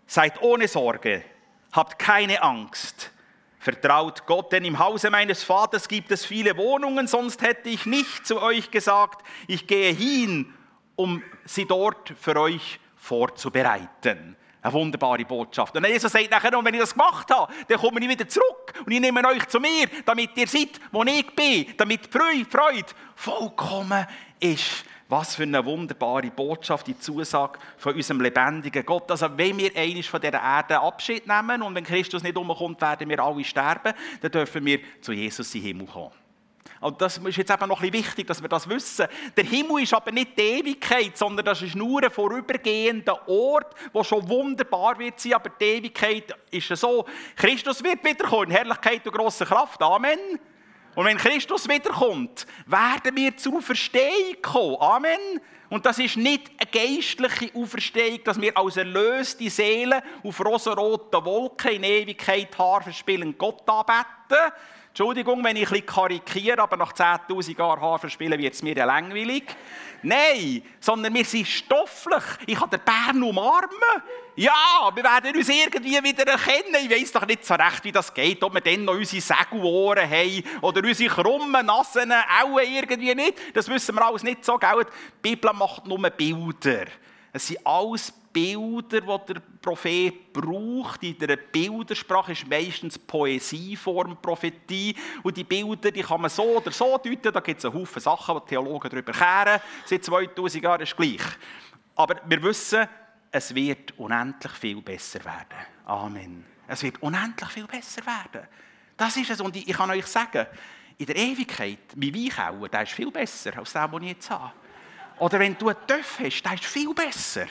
[0.06, 1.24] seid ohne Sorge,
[1.72, 3.10] habt keine Angst.
[3.58, 8.26] Vertraut Gott, denn im Hause meines Vaters gibt es viele Wohnungen, sonst hätte ich nicht
[8.26, 10.52] zu euch gesagt, ich gehe hin,
[10.96, 14.36] um sie dort für euch vorzubereiten.
[14.62, 15.76] Eine wunderbare Botschaft.
[15.76, 18.72] Und Jesus sagt nachher, und wenn ich das gemacht habe, dann komme ich wieder zurück
[18.86, 22.86] und ich nehme euch zu mir, damit ihr seid, wo ich bin, damit die Freude
[23.16, 24.06] vollkommen
[24.38, 24.84] ist.
[25.08, 29.10] Was für eine wunderbare Botschaft, die Zusage von unserem lebendigen Gott.
[29.10, 33.08] Also, wenn wir eines von dieser Erde Abschied nehmen und wenn Christus nicht umkommt, werden
[33.10, 36.21] wir alle sterben, dann dürfen wir zu Jesus in den Himmel kommen.
[36.82, 39.06] Und das ist jetzt eben noch ein bisschen wichtig, dass wir das wissen.
[39.36, 44.02] Der Himmel ist aber nicht die Ewigkeit, sondern das ist nur ein vorübergehender Ort, wo
[44.02, 45.34] schon wunderbar wird sein.
[45.34, 47.06] Aber die Ewigkeit ist so.
[47.36, 49.80] Christus wird wiederkommen, Herrlichkeit und grosse Kraft.
[49.80, 50.18] Amen.
[50.96, 54.76] Und wenn Christus wiederkommt, werden wir zur Auferstehung kommen.
[54.80, 55.40] Amen.
[55.70, 61.70] Und das ist nicht eine geistliche Auferstehung, dass wir als erlöste Seele auf rosa-roten Wolken
[61.70, 64.52] in Ewigkeit Harfe spielen Gott anbeten
[64.92, 68.84] Entschuldigung, wenn ich ein karikiere, aber nach 10.000 Jahren Haar verspielen wird es mir ja
[68.84, 69.44] langweilig.
[70.02, 72.22] Nein, sondern wir sind stofflich.
[72.44, 74.02] Ich kann den Bären umarmen.
[74.36, 76.76] Ja, wir werden uns irgendwie wieder erkennen.
[76.84, 80.10] Ich weiß doch nicht so recht, wie das geht, ob wir dann noch unsere Segelohren
[80.10, 83.56] haben oder unsere krummen, nassen Auen irgendwie nicht.
[83.56, 84.84] Das wissen wir alles nicht so, gell?
[84.84, 86.84] Die Bibel macht nur Bilder.
[87.32, 91.02] Es sind alles Bilder, die der Prophet braucht.
[91.02, 94.96] In der Bildersprache ist meistens Poesieform Prophetie.
[95.22, 97.32] Und die Bilder die kann man so oder so deuten.
[97.32, 99.60] Da gibt es einen Haufen Sachen, die Theologen darüber kehren.
[99.84, 101.22] Seit 2000 Jahren ist es gleich.
[101.94, 102.88] Aber wir wissen,
[103.30, 105.66] es wird unendlich viel besser werden.
[105.86, 106.44] Amen.
[106.66, 108.46] Es wird unendlich viel besser werden.
[108.96, 109.40] Das ist es.
[109.40, 110.46] Und ich kann euch sagen,
[110.98, 114.52] in der Ewigkeit, mein Weichauer, der ist viel besser als der, den ich jetzt habe.
[115.18, 117.46] Oder wenn du einen Töff hast, der ist viel besser.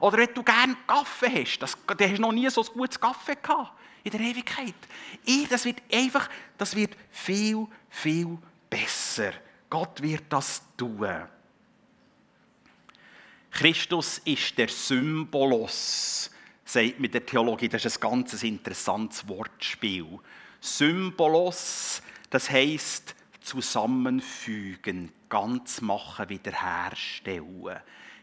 [0.00, 3.36] Oder wenn du gerne Kaffee hast, das, du hast noch nie so ein gutes Kaffee
[3.36, 4.74] gehabt in der Ewigkeit.
[5.24, 9.32] Ich, das wird einfach, das wird viel, viel besser.
[9.68, 11.28] Gott wird das tun.
[13.50, 16.30] Christus ist der Symbolos,
[16.64, 17.68] sagt mit der Theologie.
[17.68, 20.18] Das ist ein ganz interessantes Wortspiel.
[20.60, 27.80] Symbolos, das heißt zusammenfügen, ganz machen, wiederherstellen.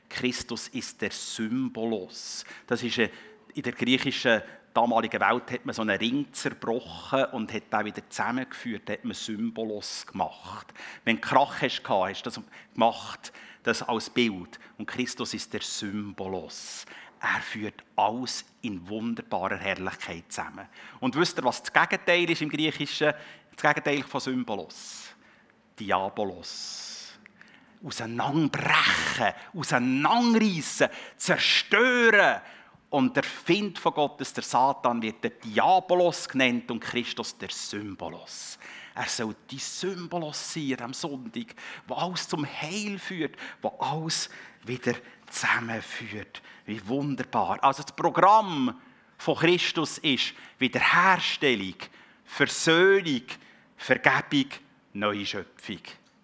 [0.09, 2.45] Christus ist der Symbolos.
[2.65, 4.41] Das ist in der griechischen
[4.73, 9.15] damaligen Welt hat man so einen Ring zerbrochen und hat den wieder zusammengeführt, hat man
[9.15, 10.71] Symbolos gemacht.
[11.03, 12.39] Wenn du Krach hast, hast du das
[12.73, 14.59] gemacht, das als Bild.
[14.77, 16.85] Und Christus ist der Symbolos.
[17.19, 20.67] Er führt alles in wunderbarer Herrlichkeit zusammen.
[20.99, 23.13] Und wisst ihr, was das Gegenteil ist im Griechischen?
[23.55, 25.15] Das Gegenteil von Symbolos.
[25.79, 26.96] Diabolos
[27.83, 32.41] auseinanderbrechen, auseinanderreißen, zerstören.
[32.89, 38.57] Und der Find von Gottes, der Satan, wird der Diabolos genannt und Christus der Symbolos.
[38.95, 41.53] Er soll die Symbolos sein am Sonntag,
[41.85, 44.29] wo alles zum Heil führt, wo alles
[44.63, 44.93] wieder
[45.29, 46.41] zusammenführt.
[46.65, 47.61] Wie wunderbar.
[47.63, 48.79] Also das Programm
[49.17, 51.75] von Christus ist Wiederherstellung,
[52.23, 53.23] Versöhnung,
[53.75, 54.49] Vergebung,
[54.93, 55.81] neue Schöpfung.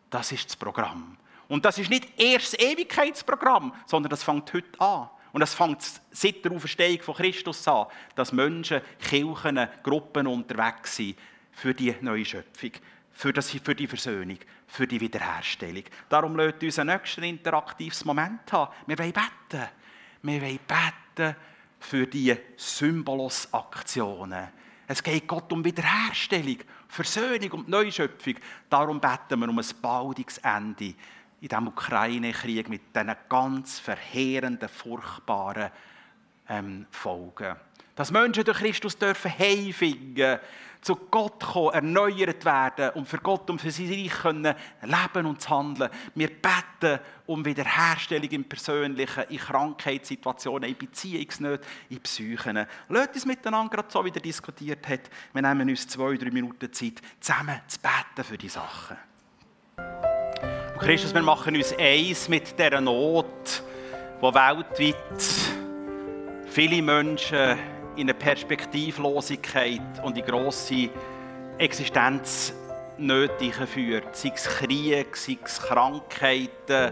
[0.10, 1.18] Das ist das Programm.
[1.54, 5.08] Und das ist nicht erst das Ewigkeitsprogramm, sondern das fängt heute an.
[5.34, 7.86] Und das fängt seit der Auferstehung von Christus an,
[8.16, 11.16] dass Menschen, Kirchen, Gruppen unterwegs sind
[11.52, 12.72] für die neue Schöpfung,
[13.12, 15.84] für, das, für die Versöhnung, für die Wiederherstellung.
[16.10, 18.74] Darum lädt uns ein nächstes interaktives Moment haben.
[18.88, 19.68] Wir wollen beten.
[20.24, 21.36] Wir wollen beten
[21.80, 24.48] für die Symbolos-Aktionen.
[24.88, 28.38] Es geht Gott um Wiederherstellung, Versöhnung und Neuschöpfung.
[28.72, 30.96] Darum beten wir um ein baldiges Ende
[31.44, 35.72] in diesem Ukraine-Krieg mit diesen ganz verheerenden, furchtbaren
[36.48, 37.58] ähm, Folgen.
[37.96, 40.40] Dass Menschen durch Christus dürfen heimfinden,
[40.80, 45.50] zu Gott kommen, erneuert werden und für Gott und für sein Reich können leben und
[45.50, 45.90] handeln.
[46.16, 52.66] Wir beten um Wiederherstellung im Persönlichen, in Krankheitssituationen, in Beziehungsnöten, in Psychen.
[52.88, 56.72] Lasst uns miteinander, gerade so wie er diskutiert hat, wir nehmen uns zwei, drei Minuten
[56.72, 58.98] Zeit, zusammen zu beten für die Sachen.
[60.84, 63.64] Christus, wir machen uns eins mit dieser Not,
[64.20, 64.96] wo weltweit
[66.48, 67.58] viele Menschen
[67.96, 70.90] in eine Perspektivlosigkeit und in grosse
[71.58, 74.14] Existenznöte führt.
[74.14, 76.92] Sei es Krieg, sei es Krankheiten,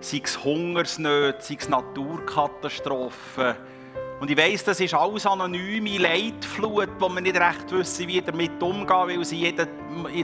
[0.00, 3.54] sei es Hungersnöte, sei es Naturkatastrophen.
[4.22, 8.62] Und ich weiss, das ist alles anonyme Leitflut, wo wir nicht recht wissen, wie damit
[8.62, 9.66] umgehen, weil sie jeden,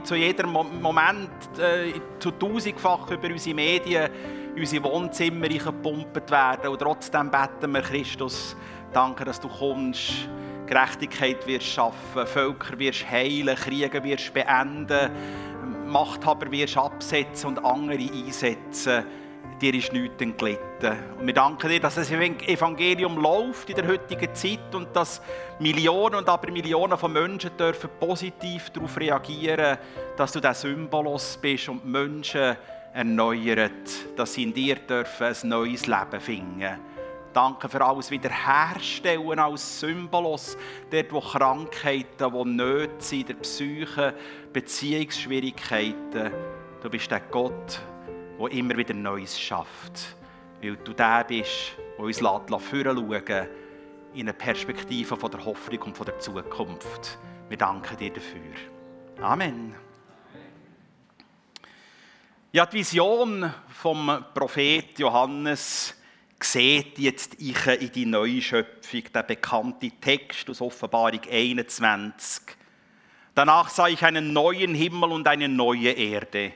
[0.05, 4.09] zu jedem Moment äh, zu tausendfach über unsere Medien,
[4.55, 6.69] unsere Wohnzimmer gepumpt werden.
[6.69, 8.55] Und trotzdem beten wir Christus,
[8.93, 10.29] danke, dass du kommst,
[10.65, 15.11] Gerechtigkeit wirst schaffen, Völker wirst heilen, Kriege wirst beenden,
[15.87, 19.03] Machthaber wirst absetzen und andere einsetzen
[19.59, 20.97] dir ist nichts entglitten.
[21.19, 25.21] Und wir danken dir, dass das Evangelium läuft in der heutigen Zeit und dass
[25.59, 29.77] Millionen und aber Millionen von Menschen dürfen positiv darauf reagieren,
[30.17, 32.55] dass du der Symbolos bist und Menschen
[32.93, 36.79] erneuert, dass sie in dir dürfen ein neues Leben finden.
[37.33, 40.57] Danke für alles Wiederherstellen als Symbolos,
[40.89, 44.15] dort wo Krankheiten, wo Nöte sind, der Psyche,
[44.51, 46.31] Beziehungsschwierigkeiten.
[46.81, 47.81] Du bist der Gott,
[48.39, 50.15] der immer wieder Neues schafft.
[50.61, 53.47] Weil du der bist, der uns schauen
[54.13, 57.17] in eine Perspektive von der Hoffnung und von der Zukunft.
[57.47, 58.53] Wir danken dir dafür.
[59.21, 59.75] Amen.
[62.51, 65.95] Ja, die Vision vom Prophet Johannes
[66.41, 72.55] sieht jetzt ich in die neue Schöpfung, der bekannte Text aus Offenbarung 21.
[73.35, 76.53] Danach sah ich einen neuen Himmel und eine neue Erde.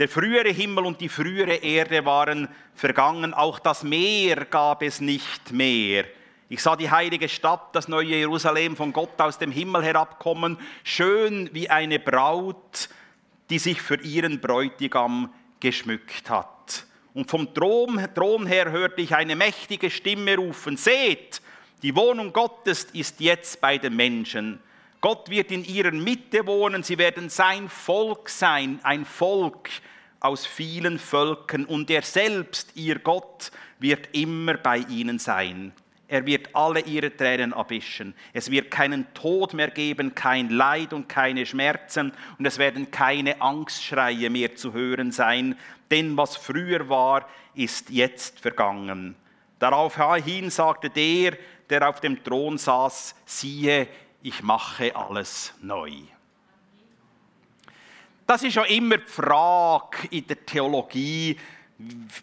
[0.00, 5.52] Der frühere Himmel und die frühere Erde waren vergangen, auch das Meer gab es nicht
[5.52, 6.06] mehr.
[6.48, 11.50] Ich sah die heilige Stadt, das neue Jerusalem, von Gott aus dem Himmel herabkommen, schön
[11.52, 12.88] wie eine Braut,
[13.50, 16.86] die sich für ihren Bräutigam geschmückt hat.
[17.12, 21.42] Und vom Thron, Thron her hörte ich eine mächtige Stimme rufen, seht,
[21.82, 24.60] die Wohnung Gottes ist jetzt bei den Menschen.
[25.00, 29.70] Gott wird in ihrer Mitte wohnen, sie werden sein Volk sein, ein Volk
[30.20, 35.72] aus vielen Völkern und er selbst, ihr Gott, wird immer bei ihnen sein.
[36.06, 38.14] Er wird alle ihre Tränen abwischen.
[38.32, 43.40] Es wird keinen Tod mehr geben, kein Leid und keine Schmerzen und es werden keine
[43.40, 45.56] Angstschreie mehr zu hören sein,
[45.90, 49.14] denn was früher war, ist jetzt vergangen.
[49.60, 51.38] Daraufhin sagte der,
[51.70, 53.86] der auf dem Thron saß, siehe,
[54.22, 55.92] ich mache alles neu.
[58.26, 61.36] Das ist ja immer die Frage in der Theologie,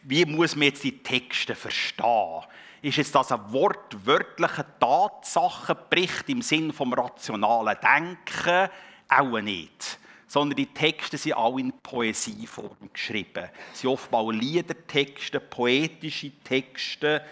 [0.03, 2.43] wie muss man jetzt die Texte verstehen?
[2.81, 8.69] Ist jetzt das ein wortwörtlicher Tatsachenbericht im Sinn vom rationalen Denken?
[9.09, 9.99] Auch nicht.
[10.27, 13.49] Sondern die Texte sind alle in Poesieform geschrieben.
[13.73, 17.23] Sie sind oftmals Liedertexte, poetische Texte.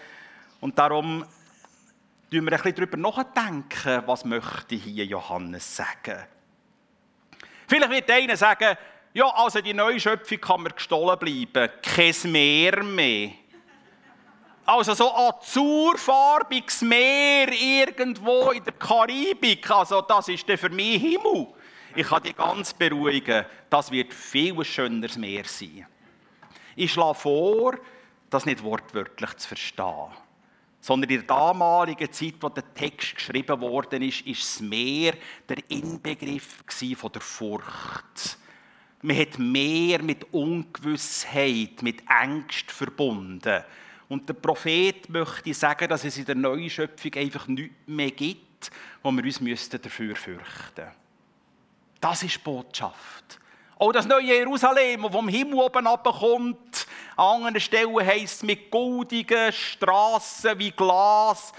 [0.60, 1.24] Und darum
[2.30, 6.24] wir ein bisschen darüber nachdenken, was möchte hier Johannes sagen.
[7.68, 8.76] Vielleicht wird einer sagen,
[9.12, 13.30] ja, also die Neuschöpfung kann mir gestohlen bleiben, kein Meer mehr.
[14.64, 21.46] Also so azurfarbiges Meer irgendwo in der Karibik, also das ist für mich Himmel.
[21.94, 25.86] Ich kann dich ganz beruhigen, das wird viel schöneres Meer sein.
[26.74, 27.78] Ich schlage vor,
[28.28, 30.12] das nicht wortwörtlich zu verstehen,
[30.86, 35.14] sondern in der damaligen Zeit, wo der Text geschrieben worden ist, ist das Meer
[35.48, 36.62] der Inbegriff
[36.96, 38.38] von der Furcht.
[39.02, 43.64] Man hat mehr mit Ungewissheit, mit Angst verbunden.
[44.08, 48.70] Und der Prophet möchte sagen, dass es in der neuen Schöpfung einfach nichts mehr gibt,
[49.02, 50.86] wo wir uns dafür fürchten müssten.
[52.00, 53.40] Das ist Botschaft.
[53.76, 56.75] Auch das neue Jerusalem, das vom Himmel oben abkommt,
[57.16, 61.52] an anderen Stellen heisst es mit goldigen Strassen wie Glas.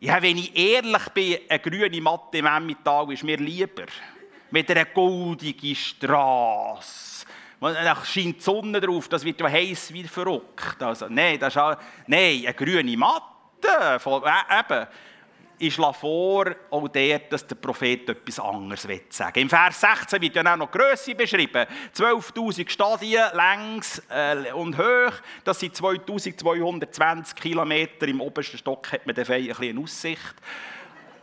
[0.00, 3.84] Ja, wenn ich ehrlich bin, eine grüne Matte im Emmental ist mir lieber.
[4.50, 7.26] Mit einer goldigen Straße.
[7.60, 10.82] Da scheint die Sonne drauf, das wird ja heiß wie verrückt.
[10.82, 11.76] Also, nein, das ist auch,
[12.06, 13.98] nein, eine grüne Matte.
[14.00, 14.86] Voll, äh, eben
[15.66, 19.42] ich schlage vor, auch dort, dass der Prophet etwas anderes sagen will.
[19.42, 21.66] Im Vers 16 wird ja auch noch Größe beschrieben.
[21.96, 25.12] 12.000 Stadien längs äh, und hoch.
[25.44, 28.06] Das sind 2220 Kilometer.
[28.06, 30.34] Im obersten Stock hat man dann ein bisschen Aussicht.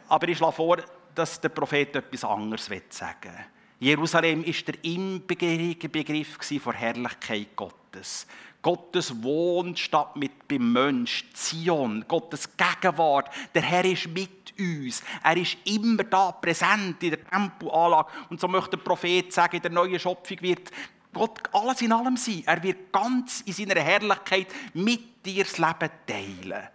[0.07, 0.77] Aber ich schlage vor,
[1.13, 3.45] dass der Prophet etwas anderes sagen will.
[3.79, 8.27] Jerusalem ist der Inbegriff von Herrlichkeit Gottes.
[8.61, 13.29] Gottes Wohnstadt mit beim Mensch, Zion, Gottes Gegenwart.
[13.55, 15.01] Der Herr ist mit uns.
[15.23, 18.11] Er ist immer da präsent in der Tempelanlage.
[18.29, 20.71] Und so möchte der Prophet sagen, in der neuen Schöpfung wird
[21.13, 22.43] Gott alles in allem sein.
[22.45, 26.67] Er wird ganz in seiner Herrlichkeit mit dir das Leben teilen.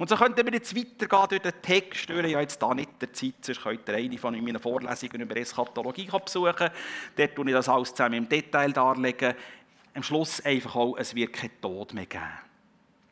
[0.00, 2.08] Und so könnten wir jetzt weitergehen durch den Text.
[2.08, 5.36] Ich habe jetzt da nicht der Zeit, sonst könnt ihr eine von meinen Vorlesungen über
[5.36, 6.70] Eschatologie besuchen.
[7.16, 9.34] Dort tue ich das alles zusammen im Detail darlegen
[9.94, 12.24] am Schluss einfach auch, es wird keinen Tod mehr geben.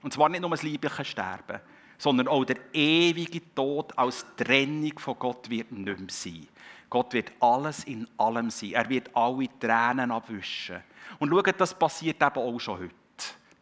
[0.03, 1.61] Und zwar nicht nur das liebliche Sterben,
[1.99, 6.47] sondern auch der ewige Tod als Trennung von Gott wird nicht mehr sein.
[6.89, 8.72] Gott wird alles in allem sein.
[8.72, 10.83] Er wird alle Tränen abwischen.
[11.18, 12.95] Und schaut, das passiert eben auch schon heute.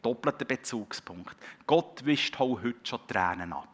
[0.03, 1.35] Doppelter Bezugspunkt.
[1.67, 3.69] Gott wischt auch heute schon Tränen ab.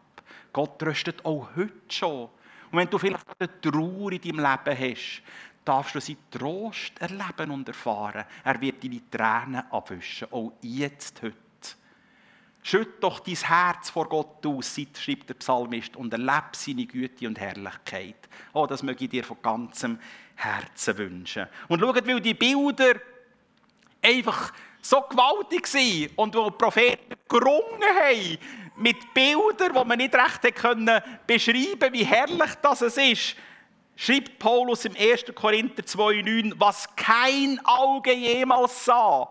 [0.52, 2.28] Gott tröstet auch heute schon.
[2.70, 5.22] Und wenn du vielleicht eine Trauer in deinem Leben hast,
[5.64, 8.24] darfst du seinen Trost erleben und erfahren.
[8.44, 11.36] Er wird deine Tränen abwischen, auch jetzt, heute.
[12.64, 17.40] Schütt doch dein Herz vor Gott aus, schreibt der Psalmist, und erlebe seine Güte und
[17.40, 18.28] Herrlichkeit.
[18.52, 19.98] Oh, das möge ich dir von ganzem
[20.36, 21.46] Herzen wünschen.
[21.66, 22.94] Und schaut, weil die Bilder
[24.00, 28.38] einfach so gewaltig sind und wo die Propheten gerungen haben
[28.76, 30.42] mit Bildern, die man nicht recht
[31.26, 33.36] beschreiben konnte, wie herrlich das ist,
[33.96, 35.26] schreibt Paulus im 1.
[35.34, 39.28] Korinther 2,9, was kein Auge jemals sah,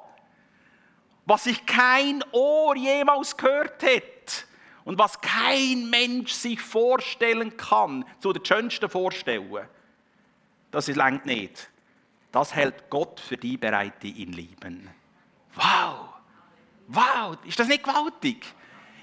[1.25, 4.45] was sich kein Ohr jemals gehört hat
[4.85, 9.67] und was kein Mensch sich vorstellen kann, zu den schönsten vorstellen.
[10.71, 11.69] Das längt nicht.
[12.31, 14.89] Das hält Gott für die bereit, die ihn lieben.
[15.55, 16.09] Wow!
[16.87, 17.37] Wow!
[17.45, 18.45] Ist das nicht gewaltig?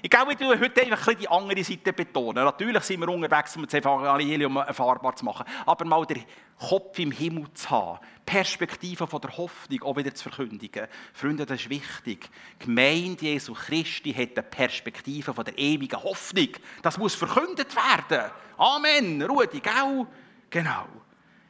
[0.01, 2.45] Ich glaube, ich heute einfach die andere Seite betonen.
[2.45, 5.45] Natürlich sind wir unterwegs, um das Evangelium erfahrbar zu machen.
[5.65, 6.23] Aber mal den
[6.57, 10.87] Kopf im Himmel zu haben, Perspektive von der Hoffnung auch wieder zu verkündigen.
[11.13, 12.29] Freunde, das ist wichtig.
[12.61, 16.49] Die Gemeinde Jesu Christi hat eine Perspektive von der ewigen Hoffnung.
[16.81, 18.31] Das muss verkündet werden.
[18.57, 19.21] Amen.
[19.21, 20.07] Rudi, gell?
[20.49, 20.87] Genau.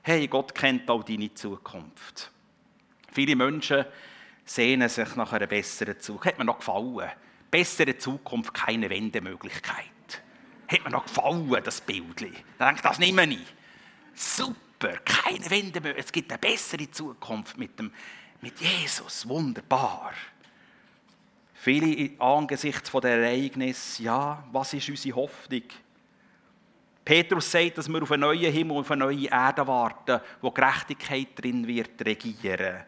[0.01, 2.31] Hey, Gott kennt auch deine Zukunft.
[3.11, 3.85] Viele Menschen
[4.43, 6.25] sehnen sich nach einer besseren Zukunft.
[6.25, 7.11] Hat mir noch gefallen
[7.49, 9.85] bessere Zukunft keine Wendemöglichkeit.
[10.67, 12.21] Hat mir noch gefallen, das Bild.
[12.57, 13.53] Da denke ich, das nehme ich.
[14.13, 16.05] Super, keine Wendemöglichkeit.
[16.05, 17.91] Es gibt eine bessere Zukunft mit, dem,
[18.41, 19.27] mit Jesus.
[19.27, 20.13] Wunderbar.
[21.53, 25.63] Viele angesichts der Ereignis, ja, was ist unsere Hoffnung?
[27.03, 30.51] Petrus sagt, dass wir auf einen neuen Himmel und auf eine neue Erde warten, wo
[30.51, 32.83] Gerechtigkeit drin wird regieren.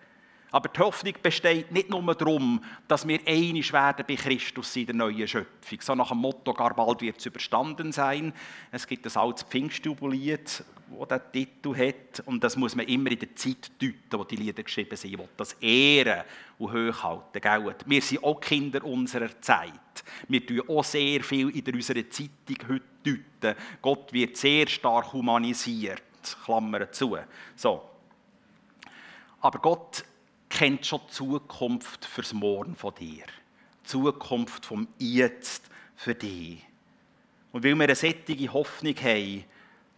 [0.52, 4.96] Aber die Hoffnung besteht nicht nur darum, dass wir einig werden bei Christus in der
[4.96, 5.80] neuen Schöpfung.
[5.80, 8.34] So nach dem Motto, gar bald wird es überstanden sein.
[8.70, 10.64] Es gibt das altes Pfingstjubiliet,
[11.10, 12.20] das diesen Titel hat.
[12.26, 15.18] Und das muss man immer in der Zeit deuten, wo die Lieder geschrieben sind.
[15.18, 16.26] Will das ehren
[16.60, 17.42] und hochhalten.
[17.42, 17.76] Gell?
[17.86, 19.72] Wir sind auch Kinder unserer Zeit.
[20.28, 23.58] Wir tun auch sehr viel in unserer Zeitung heute deuten.
[23.82, 26.04] Gott wird sehr stark humanisiert.
[26.44, 27.18] Klammer zu.
[27.56, 27.82] So.
[29.40, 30.04] Aber Gott
[30.52, 33.24] kennt schon die Zukunft fürs Morgen von dir.
[33.84, 35.64] Die Zukunft vom Jetzt
[35.96, 36.64] für dich.
[37.52, 39.46] Und weil wir eine sättige Hoffnung haben,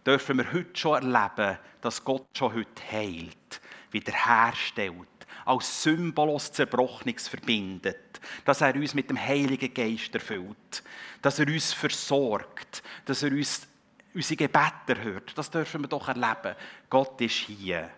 [0.06, 5.08] dürfen wir heute schon erleben, dass Gott schon heute heilt, wiederherstellt,
[5.44, 10.82] als Symbol aus Zerbrochenes verbindet, dass er uns mit dem Heiligen Geist erfüllt,
[11.20, 13.66] dass er uns versorgt, dass er uns
[14.14, 15.36] unsere Gebete hört.
[15.36, 16.54] Das dürfen wir doch erleben.
[16.88, 17.90] Gott ist hier.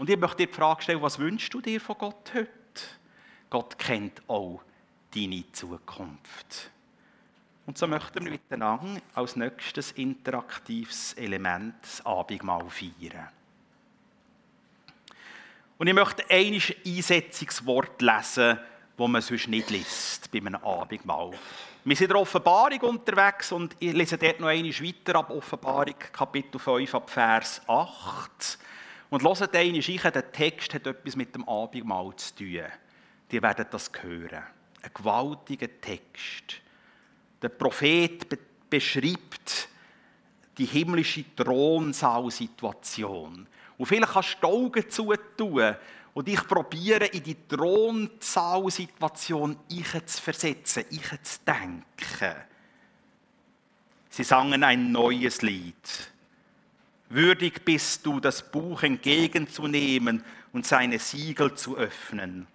[0.00, 2.48] Und ich möchte dir die Frage stellen, was wünschst du dir von Gott heute?
[3.50, 4.62] Gott kennt auch
[5.14, 6.70] deine Zukunft.
[7.66, 13.28] Und so möchten wir miteinander als nächstes interaktives Element das Abendmahl feiern.
[15.76, 18.58] Und ich möchte ein Einsetzungswort lesen,
[18.96, 21.32] das man sonst nicht liest bei einem Abendmahl.
[21.84, 25.96] Wir sind in der Offenbarung unterwegs und ich lese dort noch einmal weiter ab Offenbarung,
[26.10, 28.58] Kapitel 5, ab Vers 8.
[29.10, 32.62] Und hört einmal rein, der Text hat etwas mit dem Abendmahl zu tun.
[33.30, 34.44] Die werden das hören.
[34.82, 36.60] Ein gewaltiger Text.
[37.42, 38.24] Der Prophet
[38.70, 39.68] beschreibt
[40.56, 43.46] die himmlische Thronsaalsituation.
[43.76, 45.76] Und vielleicht kannst du die Augen zutun
[46.12, 49.56] und ich probiere, in die Thronsaalsituation
[50.06, 52.34] zu versetzen, ich zu denken.
[54.10, 56.10] Sie sangen ein neues Lied.
[57.10, 62.46] Würdig bist du, das Buch entgegenzunehmen und seine Siegel zu öffnen.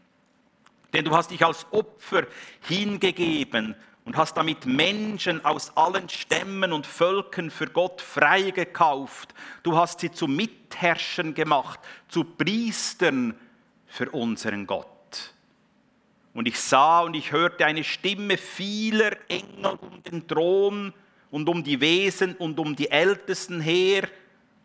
[0.93, 2.25] Denn du hast dich als Opfer
[2.61, 3.75] hingegeben
[4.05, 9.33] und hast damit Menschen aus allen Stämmen und Völkern für Gott freigekauft.
[9.61, 13.35] Du hast sie zu Mitherrschern gemacht, zu Priestern
[13.87, 14.87] für unseren Gott.
[16.33, 20.93] Und ich sah und ich hörte eine Stimme vieler Engel um den Thron
[21.29, 24.07] und um die Wesen und um die Ältesten her.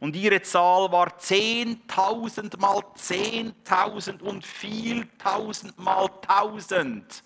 [0.01, 7.23] Und ihre Zahl war zehntausend mal zehntausend und vieltausend mal tausend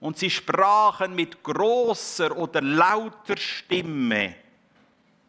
[0.00, 4.36] und sie sprachen mit großer oder lauter Stimme,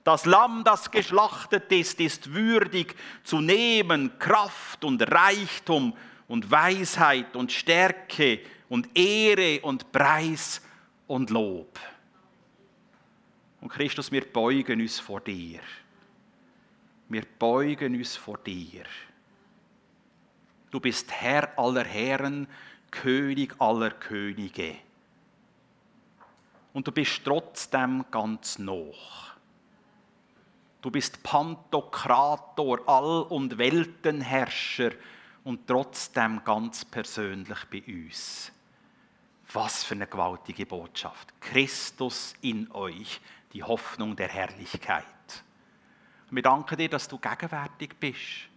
[0.04, 5.94] das Lamm, das geschlachtet ist, ist würdig zu nehmen Kraft und Reichtum
[6.30, 10.62] und Weisheit und Stärke und Ehre und Preis
[11.08, 11.78] und Lob.
[13.60, 15.60] Und Christus, wir beugen uns vor dir.
[17.10, 18.84] Wir beugen uns vor dir.
[20.70, 22.48] Du bist Herr aller Herren,
[22.92, 24.76] König aller Könige.
[26.74, 29.32] Und du bist trotzdem ganz noch.
[30.82, 34.92] Du bist Pantokrator, All- und Weltenherrscher
[35.44, 38.52] und trotzdem ganz persönlich bei uns.
[39.54, 41.34] Was für eine gewaltige Botschaft.
[41.42, 43.22] Christus in euch,
[43.54, 45.06] die Hoffnung der Herrlichkeit.
[46.30, 48.50] Wir danken dir, dass du gegenwärtig bist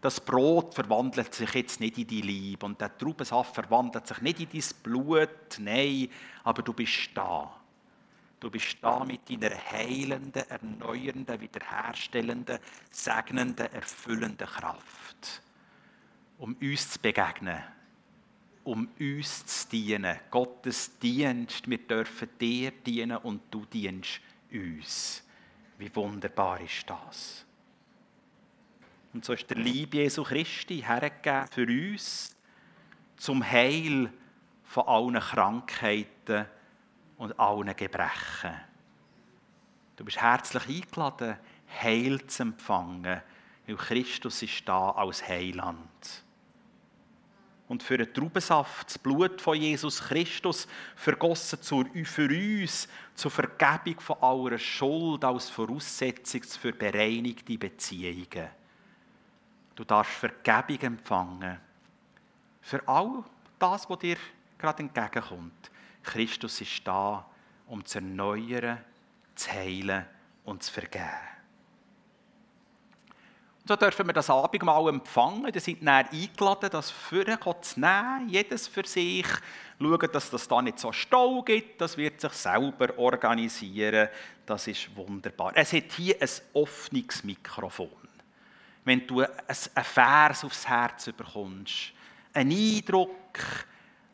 [0.00, 4.40] das Brot verwandelt sich jetzt nicht in die Liebe und der Traubensaft verwandelt sich nicht
[4.40, 6.08] in dein Blut, nein,
[6.44, 7.52] aber du bist da.
[8.38, 15.42] Du bist da mit deiner heilenden, erneuernden, wiederherstellenden, segnenden, erfüllenden Kraft,
[16.38, 17.60] um uns zu begegnen,
[18.62, 20.16] um uns zu dienen.
[20.30, 24.20] Gottes Dienst, wir dürfen dir dienen und du dienst
[24.52, 25.24] uns.
[25.78, 27.46] Wie wunderbar ist das?
[29.14, 32.36] Und so ist der Liebe Jesu Christi hergegeben für uns
[33.16, 34.12] zum Heil
[34.64, 36.46] von allen Krankheiten
[37.16, 38.54] und allen Gebrechen.
[39.96, 41.36] Du bist herzlich eingeladen,
[41.80, 43.22] Heil zu empfangen,
[43.66, 46.24] weil Christus ist da als Heiland.
[47.68, 50.66] Und für den Traubensaft, das Blut von Jesus Christus,
[50.96, 51.58] vergossen
[52.04, 58.48] für uns zur Vergebung von aller Schuld als Voraussetzung für bereinigte Beziehungen.
[59.74, 61.60] Du darfst Vergebung empfangen.
[62.62, 63.22] Für all
[63.58, 64.16] das, was dir
[64.58, 65.70] gerade entgegenkommt.
[66.02, 67.24] Christus ist da,
[67.66, 68.78] um zu erneuern,
[69.34, 70.06] zu heilen
[70.44, 71.37] und zu vergeben.
[73.68, 75.52] So dürfen wir das Abendmahl empfangen.
[75.52, 77.26] Wir sind dann eingeladen, das für
[77.60, 79.26] zu nehmen, jedes für sich.
[79.78, 81.78] Schauen, dass das da nicht so Stau gibt.
[81.78, 84.08] Das wird sich selber organisieren.
[84.46, 85.52] Das ist wunderbar.
[85.54, 87.90] Es hat hier ein offenes Mikrofon
[88.84, 91.92] wenn du einen Vers aufs Herz bekommst,
[92.32, 93.38] einen Eindruck,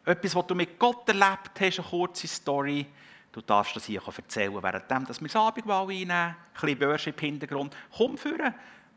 [0.04, 2.84] etwas, was du mit Gott erlebt hast, eine kurze Story,
[3.30, 7.76] du darfst das hier erzählen, während wir das Abendmahl einnehmen, ein bisschen Worship-Hintergrund.
[7.96, 8.52] Komm führen,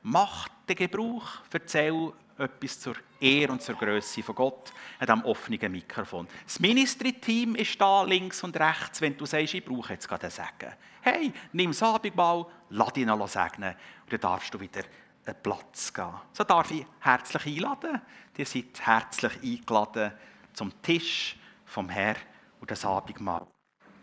[0.08, 5.72] mach den Gebrauch, erzähl etwas zur Ehre und zur Größe von Gott an diesem offenen
[5.72, 6.28] Mikrofon.
[6.46, 10.32] Das Ministry-Team ist da links und rechts, wenn du sagst, ich brauche jetzt gerade einen
[10.32, 10.74] Segen.
[11.02, 14.84] Hey, nimm das Abendmahl, lass ihn noch segnen und dann darfst du wieder
[15.26, 16.14] einen Platz gehen.
[16.32, 18.02] So darf ich herzlich einladen.
[18.38, 20.14] Ihr seid herzlich eingeladen,
[20.54, 22.18] zum Tisch vom Herrn
[22.62, 23.46] und das Abendmahl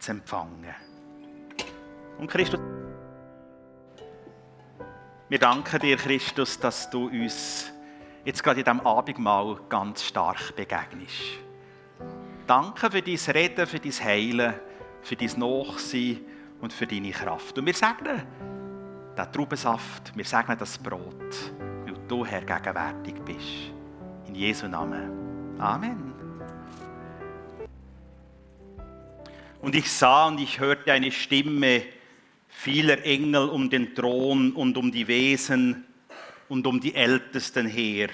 [0.00, 0.74] zu empfangen.
[2.18, 2.60] Und Christus,
[5.28, 7.72] wir danken dir, Christus, dass du uns
[8.24, 11.38] jetzt gerade in diesem Abendmahl ganz stark begegnest.
[12.46, 14.54] Danke für dein Reden, für dein Heilen,
[15.02, 16.20] für dein Nachsein
[16.60, 17.58] und für deine Kraft.
[17.58, 18.22] Und wir segnen
[19.16, 21.52] den Traubensaft, wir segnen das Brot,
[21.86, 23.72] weil du, Herr, gegenwärtig bist.
[24.26, 25.58] In Jesu Namen.
[25.58, 26.12] Amen.
[29.60, 31.82] Und ich sah und ich hörte eine Stimme
[32.54, 35.84] vieler Engel um den Thron und um die Wesen
[36.48, 38.08] und um die Ältesten her.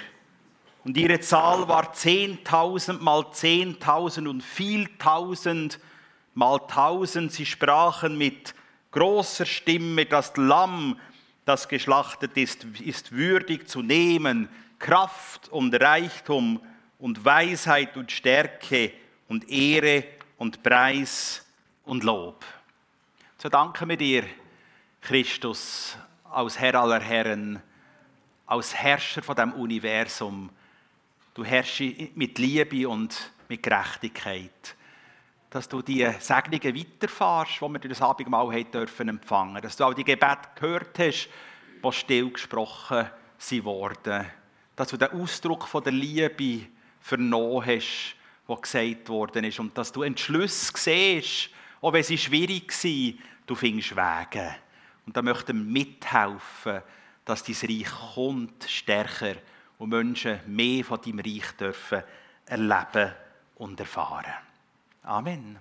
[0.82, 5.78] Und ihre Zahl war zehntausend mal zehntausend und vieltausend
[6.34, 7.32] mal tausend.
[7.32, 8.54] Sie sprachen mit
[8.90, 10.98] großer Stimme, das Lamm,
[11.44, 16.60] das geschlachtet ist, ist würdig zu nehmen, Kraft und Reichtum
[16.98, 18.92] und Weisheit und Stärke
[19.28, 20.04] und Ehre
[20.38, 21.46] und Preis
[21.84, 22.42] und Lob.
[23.42, 24.24] So danken wir dir,
[25.00, 25.96] Christus,
[26.30, 27.62] als Herr aller Herren,
[28.44, 30.50] als Herrscher von dem Universum.
[31.32, 34.76] Du herrschst mit Liebe und mit Gerechtigkeit.
[35.48, 39.62] Dass du die Segnungen weiterfährst, die wir durch das Abendmahl dürfen empfangen.
[39.62, 41.30] Dass du auch die Gebete gehört hast,
[41.82, 43.06] die still gesprochen
[43.62, 44.26] wurden.
[44.76, 46.66] Dass du den Ausdruck von der Liebe
[47.00, 48.16] vernommen hast,
[48.46, 49.58] was gesagt worden ist.
[49.58, 51.48] Und dass du Entschlüsse siehst,
[51.80, 53.18] auch wenn sie schwierig sind,
[53.50, 54.54] du findest Wege.
[55.06, 56.82] Und da möchten wir mithelfen,
[57.24, 59.34] dass dein Reich kommt, stärker
[59.78, 62.02] und Menschen mehr von deinem Reich dürfen
[62.46, 63.12] erleben
[63.56, 64.32] und erfahren.
[65.02, 65.58] Amen.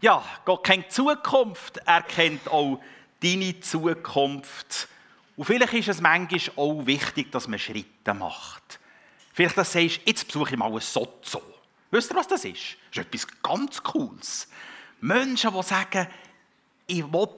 [0.00, 2.80] Ja, Gott kennt Zukunft, er kennt auch
[3.22, 4.88] deine Zukunft.
[5.36, 8.80] Und vielleicht ist es manchmal auch wichtig, dass man Schritte macht.
[9.32, 11.42] Vielleicht dass du sagst, jetzt besuche ich mal ein Sozo.
[11.90, 12.76] Wisst ihr, was das ist?
[12.90, 14.48] Das ist etwas ganz Cooles.
[15.00, 16.06] Menschen, die sagen,
[16.86, 17.28] ich will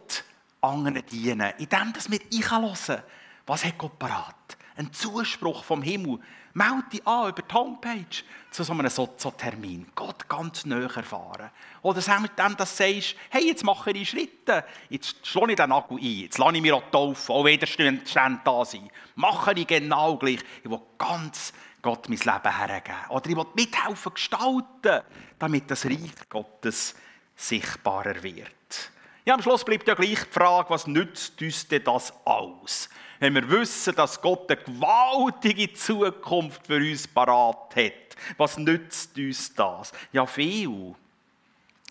[0.61, 3.03] anderen dienen, indem wir hören,
[3.47, 4.57] was hat Gott parat?
[4.76, 6.18] Ein Zuspruch vom Himmel.
[6.53, 9.86] Melde dich an über die Homepage zu so einem Sozo-Termin.
[9.94, 11.51] Gott ganz näher erfahren.
[11.82, 14.64] Oder sag mit dem, dass du sagst, hey, jetzt mache ich Schritte.
[14.88, 16.05] Jetzt schlage ich den Nagel ein.
[16.05, 18.03] Jetzt lasse ich mich auch taufen, auch Widerstände
[18.44, 18.90] da sein.
[19.14, 20.40] Mache ich genau gleich.
[20.62, 23.11] Ich will ganz Gott mein Leben hergeben.
[23.11, 25.03] Oder ich will mithelfen gestalten,
[25.38, 26.94] damit das Reich Gottes
[27.34, 28.90] sichtbarer wird.
[29.27, 32.89] Ja, am Schluss bleibt ja gleich die Frage, was nützt uns denn das aus?
[33.18, 39.53] Wenn wir wissen, dass Gott eine gewaltige Zukunft für uns parat hat, was nützt uns
[39.53, 39.91] das?
[40.12, 40.95] Ja, viel.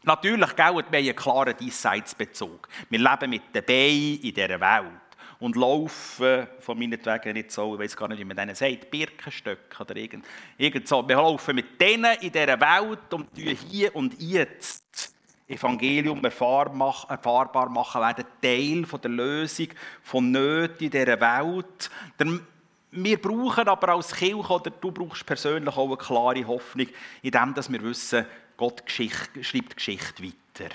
[0.04, 2.70] Natürlich, gell, wir einen klaren Diesseitsbezug.
[2.90, 5.02] Wir leben mit den Beinen in dieser Welt
[5.40, 9.82] und laufen von meinetwegen nicht so, ich weiß gar nicht, wie man denen sagt, Birkenstöcke
[9.82, 10.26] oder irgend,
[10.58, 11.06] irgend so.
[11.06, 15.14] Wir laufen mit denen in dieser Welt und tun hier und jetzt
[15.48, 19.68] Evangelium erfahrbar machen, werden Teil der Lösung
[20.02, 21.91] von Nöten in dieser Welt.
[22.91, 26.88] Wir brauchen aber als Kirche, oder du brauchst persönlich auch eine klare Hoffnung,
[27.22, 28.26] in dem, dass wir wissen,
[28.58, 30.74] Gott Geschichte, schreibt Geschichte weiter.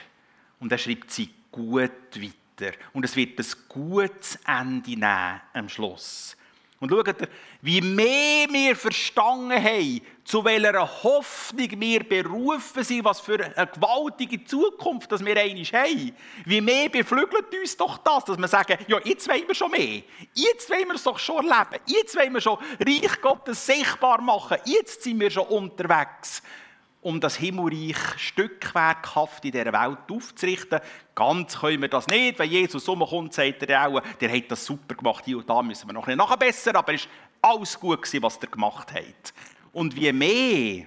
[0.60, 2.76] Und er schreibt sie gut weiter.
[2.92, 6.36] Und es wird ein gutes Ende nehmen am Schluss.
[6.80, 7.28] Und schaut,
[7.60, 14.42] wie mehr wir verstanden haben, zu welcher Hoffnung wir berufen sind, was für eine gewaltige
[14.44, 16.16] Zukunft dass wir einmal haben.
[16.46, 20.02] Wie mehr beflügelt uns doch das, dass wir sagen, ja, jetzt wollen wir schon mehr.
[20.32, 21.82] Jetzt wollen wir es doch schon erleben.
[21.84, 24.56] Jetzt wollen wir schon Reich Gottes sichtbar machen.
[24.64, 26.42] Jetzt sind wir schon unterwegs
[27.02, 30.80] um das Himmelreich stückwerkhaft in dieser Welt aufzurichten.
[31.14, 32.38] Ganz können wir das nicht.
[32.38, 35.88] Wenn Jesus umkommt, sagt er auch, der hat das super gemacht, hier und da müssen
[35.88, 37.08] wir noch nicht nachbessern, aber es
[37.40, 39.34] war alles gut, gewesen, was er gemacht hat.
[39.72, 40.86] Und wie mehr,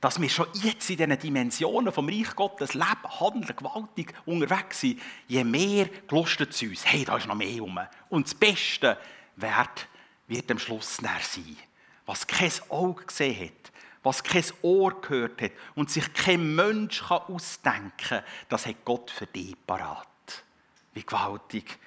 [0.00, 5.00] dass wir schon jetzt in diesen Dimensionen vom Reich Gottes leben, handeln, gewaltig unterwegs sind,
[5.28, 6.86] je mehr gelustet es uns.
[6.86, 7.78] Hey, da ist noch mehr rum.
[8.08, 8.98] Und das Beste
[9.36, 9.88] wird,
[10.26, 11.56] wird am Schluss sein,
[12.06, 13.59] was kein Auge gesehen hat,
[14.02, 19.10] was kein Ohr gehört hat und sich kein Mensch kann ausdenken kann, das hat Gott
[19.10, 20.06] für dich parat.
[20.94, 21.78] Wie gewaltig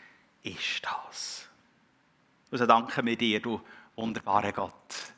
[0.44, 1.48] ist das?
[2.52, 3.60] Also danke wir dir, du
[3.96, 5.14] wunderbarer Gott,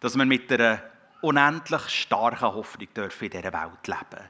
[0.00, 0.82] dass wir mit einer
[1.22, 4.24] unendlich starken Hoffnung dürfen in dieser Welt leben.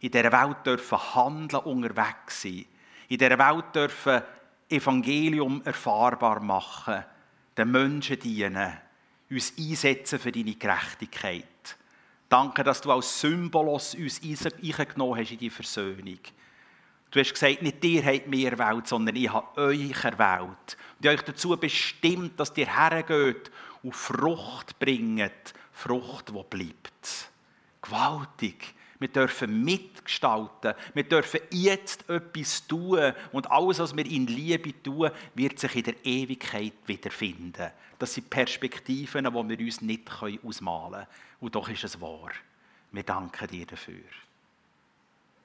[0.00, 2.64] In dieser Welt dürfen handeln, unterwegs sein.
[3.08, 4.22] In dieser Welt dürfen
[4.68, 7.04] Evangelium erfahrbar machen,
[7.56, 8.78] den Menschen dienen
[9.30, 11.44] uns einsetzen für deine Gerechtigkeit.
[12.28, 16.18] Danke, dass du als Symbolos uns eingenommen hast in die Versöhnung.
[17.10, 20.76] Du hast gesagt, nicht ihr habt mir erwählt, sondern ich habe euch erwählt.
[20.98, 23.50] Und ich euch dazu bestimmt, dass ihr hergeht
[23.82, 27.30] und Frucht bringt, Frucht, die bleibt.
[27.82, 28.74] Gewaltig.
[29.00, 30.74] Wir dürfen mitgestalten.
[30.92, 33.12] Wir dürfen jetzt etwas tun.
[33.32, 37.70] Und alles, was wir in Liebe tun, wird sich in der Ewigkeit wiederfinden.
[37.98, 40.08] Das sind Perspektiven, die wir uns nicht
[40.44, 41.06] ausmalen können.
[41.40, 42.30] Und doch ist es wahr.
[42.92, 44.04] Wir danken dir dafür.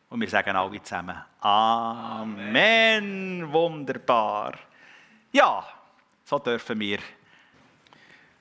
[0.10, 2.32] Und wir sagen alle zusammen, Amen.
[3.52, 4.60] Wunderbar.
[5.32, 5.66] Ja,
[6.26, 7.00] so dürfen wir.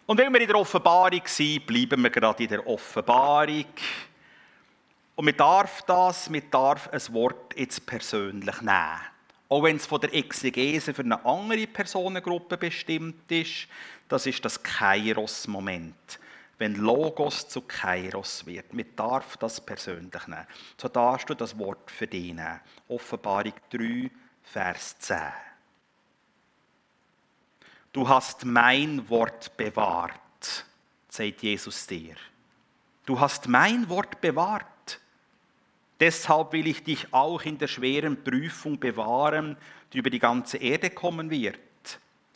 [0.07, 3.67] Und weil wir in der Offenbarung sind, bleiben wir gerade in der Offenbarung.
[5.17, 9.01] Und man darf das, man darf ein Wort jetzt persönlich nehmen.
[9.49, 13.69] Auch wenn es von der Exegese für eine andere Personengruppe bestimmt ist,
[14.09, 16.19] das ist das Kairos-Moment.
[16.59, 18.73] Wenn Logos zu Kairos wird.
[18.73, 20.47] Man darf das persönlich nehmen.
[20.77, 22.61] So darfst du das Wort für dich nehmen.
[22.89, 24.11] Offenbarung 3,
[24.43, 25.19] Vers 10.
[27.93, 30.65] Du hast mein Wort bewahrt,
[31.09, 32.17] sagt Jesus dir.
[33.07, 34.67] Du hast mein Wort bewahrt.
[36.01, 39.57] Deshalb will ich dich auch in der schweren Prüfung bewahren,
[39.93, 41.59] die über die ganze Erde kommen wird.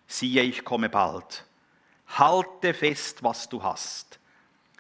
[0.07, 1.45] Siehe, ich komme bald.
[2.17, 4.19] Halte fest, was du hast.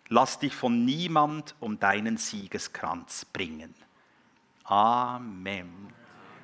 [0.09, 3.74] Lass dich von niemand um deinen Siegeskranz bringen.
[4.64, 5.93] Amen.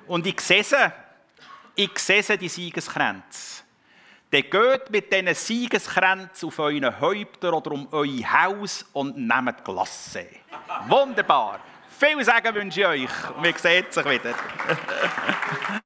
[0.07, 0.93] Und ich sehe
[1.75, 3.63] ich sehe die Siegeskränze.
[4.31, 10.27] Dann geht mit diesen Siegeskränzen auf euren Häupter oder um euer Haus und nehmt Glasse.
[10.87, 11.59] Wunderbar.
[11.97, 13.09] Viel Segen wünsche ich euch.
[13.41, 14.33] Wir sehen uns wieder.